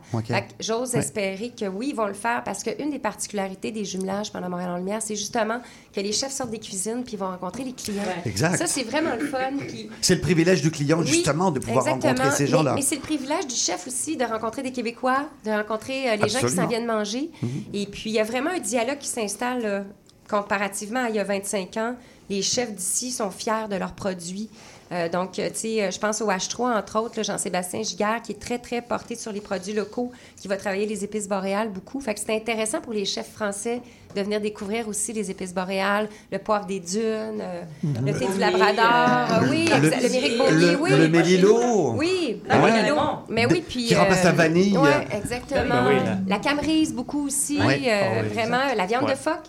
[0.60, 1.00] J'ose Ouais.
[1.00, 4.70] espérer que oui, ils vont le faire parce qu'une des particularités des jumelages pendant Montréal
[4.70, 5.60] en Lumière, c'est justement
[5.94, 8.02] que les chefs sortent des cuisines puis ils vont rencontrer les clients.
[8.24, 8.56] Exact.
[8.56, 9.52] Ça, c'est vraiment le fun.
[9.66, 12.12] Puis C'est le privilège du client, oui, justement, de pouvoir exactement.
[12.14, 12.74] rencontrer ces gens-là.
[12.74, 16.28] Mais, c'est le privilège du chef aussi de rencontrer des Québécois, de rencontrer euh, les
[16.28, 17.30] gens qui s'en viennent manger.
[17.42, 17.50] Mhm.
[17.72, 19.82] Et puis, il y a vraiment un dialogue qui s'installe euh,
[20.28, 21.96] comparativement à il y a 25 ans.
[22.28, 24.48] Les chefs d'ici sont fiers de leurs produits.
[24.92, 28.32] Euh, donc, euh, tu sais, euh, je pense au H3, entre autres, Jean-Sébastien Giguère, qui
[28.32, 32.00] est très, très porté sur les produits locaux, qui va travailler les épices boréales beaucoup.
[32.00, 33.80] Fait que c'est intéressant pour les chefs français
[34.14, 38.06] de venir découvrir aussi les épices boréales, le poivre des dunes, euh, Mhm.
[38.06, 39.42] le thé du Labrador.
[39.42, 40.90] euh, oui, le- le Méric Beaulier, le- oui.
[40.90, 41.92] le Mélilo.
[41.96, 42.72] Oui, Ah le ouais.
[42.72, 42.96] Mélilo.
[43.28, 43.86] Mais oui, puis...
[43.86, 44.78] Qui remplace la vanille.
[44.78, 45.62] Oui, exactement.
[45.68, 46.18] Ben oui, là.
[46.28, 47.58] La camerise, beaucoup aussi.
[47.60, 47.80] Ouais.
[47.88, 48.76] euh, Ah oui, vraiment, exact.
[48.76, 49.10] la viande Ouais.
[49.12, 49.44] de phoque.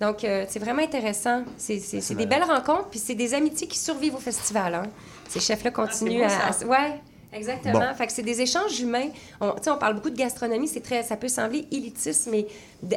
[0.00, 1.42] Donc, euh, c'est vraiment intéressant.
[1.58, 4.74] C'est des belles rencontres, puis c'est des amitiés qui survivent au festival.
[4.74, 4.82] Hein.
[5.28, 6.64] Ces chefs-là continuent bon, à, ça.
[6.64, 7.00] à- Ouais,
[7.34, 7.78] exactement.
[7.80, 7.94] Bon.
[7.94, 9.08] Fait que c'est des échanges humains.
[9.42, 12.46] On, tu sais, on parle beaucoup de gastronomie, c'est très, ça peut sembler élitiste, mais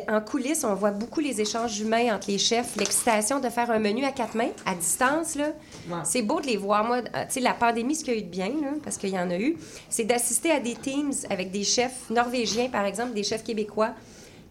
[0.08, 3.80] en coulisses, on voit beaucoup les échanges humains entre les chefs, l'excitation de faire un
[3.80, 5.50] menu à quatre mains, à distance, là.
[6.06, 6.86] C'est beau de les voir.
[6.86, 9.10] Moi, tu sais, la pandémie, ce qu'il y a eu de bien, là, parce qu'il
[9.10, 9.58] y en a eu,
[9.90, 13.90] c'est d'assister à des teams avec des chefs norvégiens, par exemple, des chefs québécois,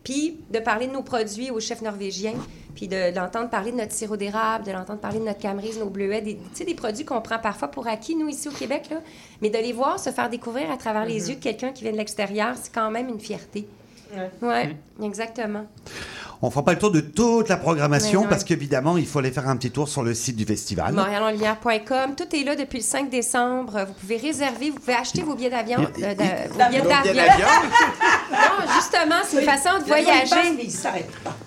[0.05, 2.35] puis de parler de nos produits aux chefs norvégiens,
[2.75, 5.79] puis de, de l'entendre parler de notre sirop d'érable, de l'entendre parler de notre camerise,
[5.79, 8.53] nos bleuets, des, tu sais, des produits qu'on prend parfois pour acquis, nous, ici au
[8.53, 9.01] Québec, là,
[9.43, 11.29] mais de les voir se faire découvrir à travers les Mhm.
[11.29, 13.67] yeux de quelqu'un qui vient de l'extérieur, c'est quand même une fierté.
[14.43, 15.65] Oui, exactement.
[16.45, 18.31] On fera pas le tour de toute la programmation Ouais, ouais.
[18.31, 20.93] parce qu'évidemment, il faut aller faire un petit tour sur le site du festival.
[20.93, 22.15] Montréalenlumière.com.
[22.17, 23.85] Tout est là depuis le 5 décembre.
[23.87, 25.79] Vous pouvez réserver, vous pouvez acheter vos billets d'avion.
[25.81, 27.15] Euh, vos billets d'avion.
[28.33, 30.69] non, justement, c'est une façon de voyager.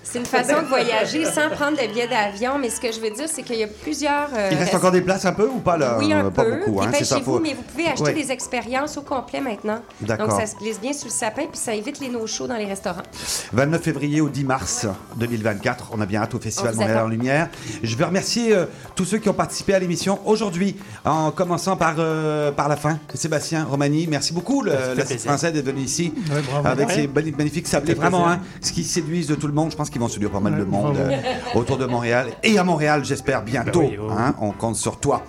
[0.03, 2.57] C'est une façon de voyager sans prendre de billets d'avion.
[2.57, 4.29] Mais ce que je veux dire, c'est qu'il y a plusieurs.
[4.33, 5.97] euh, Il reste encore des places un peu ou pas là?
[5.99, 6.55] Oui, un Pas peu.
[6.65, 7.15] beaucoup, hein, c'est ça.
[7.15, 8.13] Dépêchez-vous, faut- mais vous pouvez acheter Ouais.
[8.13, 9.81] des expériences au complet maintenant.
[9.99, 10.29] D'accord.
[10.29, 12.65] Donc, ça se glisse bien sous le sapin, puis ça évite les no-shows dans les
[12.65, 13.03] restaurants.
[13.51, 14.84] 29 février au 10 mars
[15.17, 15.89] 2024.
[15.93, 17.07] On a bien hâte au Festival vous Montréal en.
[17.07, 17.49] Lumière.
[17.83, 18.65] Je veux remercier euh,
[18.95, 20.75] tous ceux qui ont participé à l'émission aujourd'hui,
[21.05, 22.99] en commençant par, euh, par la fin.
[23.13, 25.19] Sébastien Romani, merci beaucoup, le, fait la plaisir.
[25.31, 26.67] française d'être venu ici Ouais, bravo.
[26.67, 27.93] avec boni- magnifiques sablés.
[27.93, 29.71] Vraiment, hein, ce qui séduisent de tout le monde.
[29.71, 31.11] Je pense qu'ils vont séduire pas mal Ouais, de monde euh,
[31.55, 33.81] autour de Montréal et à Montréal, j'espère bientôt.
[33.81, 34.13] Ben oui, oui.
[34.17, 34.36] hein.
[34.41, 35.23] on compte sur toi.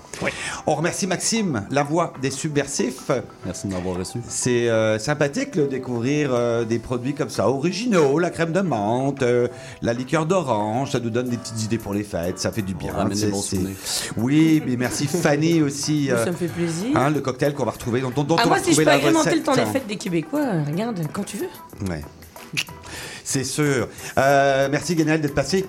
[0.67, 3.11] On remercie Maxime, la voix des subversifs.
[3.45, 4.19] Merci de m'avoir reçu.
[4.29, 9.23] C'est euh, sympathique de découvrir euh, des produits comme ça, originaux, la crème de menthe,
[9.23, 9.46] euh,
[9.83, 12.75] la liqueur d'orange, ça nous donne des petites idées pour les fêtes, ça fait du
[12.75, 12.93] bien.
[13.15, 14.11] C'est-.
[14.17, 16.11] Oui, mais merci Fanny aussi.
[16.25, 16.97] Ça me fait plaisir.
[16.97, 18.89] hein, le cocktail qu'on va retrouver, dont, dont- Ah, on moi, va si je peux
[18.91, 21.49] agrémenter le temps des fêtes des Québécois, regarde, quand tu veux.
[21.91, 22.03] Ouais.
[23.25, 23.89] C'est sûr.
[24.19, 25.67] Euh, merci Ganel d'être passé.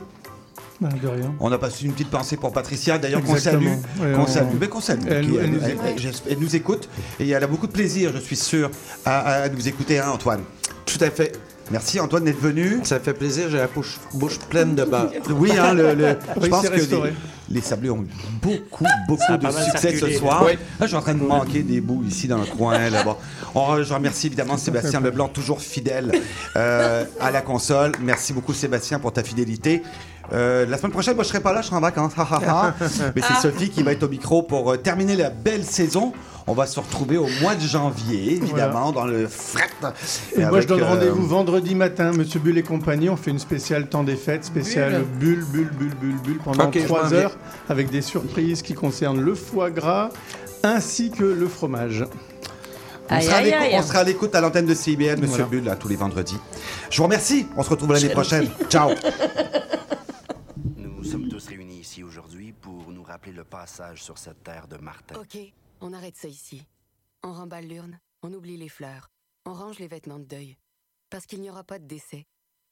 [0.79, 1.33] Ben, de rien.
[1.39, 3.65] On a passé une petite pensée pour Patricia, d'ailleurs qu'on salue.
[3.65, 4.55] Ouais, Qu'on on- salue.
[4.61, 5.01] Mais qu'on salue.
[5.07, 5.81] Elle- elle nous elle- écoute.
[5.87, 6.87] elle- j'espère- elle nous écoute
[7.19, 8.69] et elle a beaucoup de plaisir, je suis sûr,
[9.03, 10.41] à, à nous écouter, hein, Antoine.
[10.85, 11.31] Tout à fait.
[11.71, 12.79] Merci Antoine d'être venu.
[12.83, 15.11] Ça fait plaisir, j'ai la bouche, bouche pleine de beurre.
[15.29, 17.13] Oui, hein, le, le- je pense que les,
[17.49, 18.07] les sablés ont eu
[18.41, 20.43] beaucoup, beaucoup de succès ce soir.
[20.45, 20.53] Oui.
[20.53, 23.17] Là, je suis en train de manquer des bouts ici dans le coin, là-bas.
[23.55, 26.11] On- je remercie évidemment Sébastien Leblanc, toujours fidèle
[26.55, 27.91] euh, à la console.
[28.01, 29.83] Merci beaucoup Sébastien pour ta fidélité.
[30.33, 32.11] Euh, la semaine prochaine, moi, je serai pas là, je serai en vacances.
[33.15, 36.11] Mais c'est Sophie qui va être au micro pour euh, terminer la belle saison.
[36.49, 39.67] On va se retrouver au mois de janvier, évidemment, dans le fret.
[40.37, 43.09] Et moi, je donne euh, rendez-vous vendredi matin, Monsieur Bull et compagnie.
[43.09, 46.79] On fait une spéciale temps des fêtes, spéciale bulle, bulle, bulle, bulle, bulle, pendant Ok,
[46.79, 47.17] je trois m'en vais.
[47.17, 47.37] heures,
[47.67, 50.09] avec des surprises qui concernent le foie gras
[50.63, 52.05] ainsi que le fromage.
[53.09, 53.75] On Aïe, sera, à aïe, l'écoute- aïe.
[53.77, 55.45] on sera à l'écoute à l'antenne de CIBL, Monsieur Voilà.
[55.47, 56.37] Bull, là, tous les vendredis.
[56.89, 57.45] Je vous remercie.
[57.57, 58.49] On se retrouve l'année prochaine.
[58.69, 58.91] Ciao.
[60.77, 64.77] Nous sommes tous réunis ici aujourd'hui pour nous rappeler le passage sur cette terre de
[64.81, 65.15] Martin.
[65.19, 65.37] Ok,
[65.81, 66.67] on arrête ça ici.
[67.23, 69.09] On remballe l'urne, on oublie les fleurs,
[69.45, 70.57] on range les vêtements de deuil.
[71.09, 72.25] Parce qu'il n'y aura pas de décès.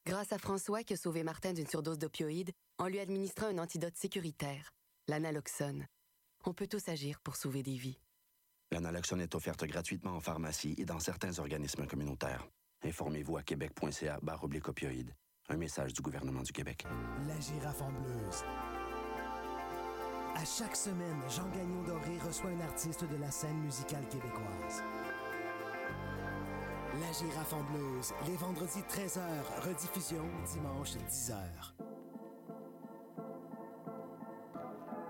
[0.05, 3.95] Grâce à François qui a sauvé Martin d'une surdose d'opioïdes en lui administrant un antidote
[3.95, 4.71] sécuritaire,
[5.07, 5.87] l'analoxone.
[6.45, 7.99] On peut tous agir pour sauver des vies.
[8.71, 12.47] La naloxone est offerte gratuitement en pharmacie et dans certains organismes communautaires.
[12.83, 15.15] Informez-vous à québec.ca oblique opioïdes.
[15.49, 16.85] Un message du gouvernement du Québec.
[17.27, 18.43] La girafe en bleuse.
[20.35, 24.83] À chaque semaine, Jean Gagnon Doré reçoit un artiste de la scène musicale québécoise.
[26.99, 29.21] La girafe en bleuse, les vendredis 13h,
[29.65, 31.37] rediffusion dimanche 10h.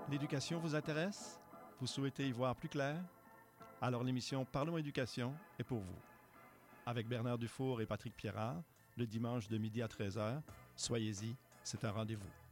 [0.08, 1.40] L'éducation vous intéresse?
[1.80, 2.96] Vous souhaitez y voir plus clair?
[3.80, 5.98] Alors l'émission Parlons éducation est pour vous.
[6.86, 8.62] Avec Bernard Dufour et Patrick Pierrard,
[8.96, 10.40] le dimanche de midi à 13h,
[10.76, 12.45] soyez-y, c'est un rendez-vous.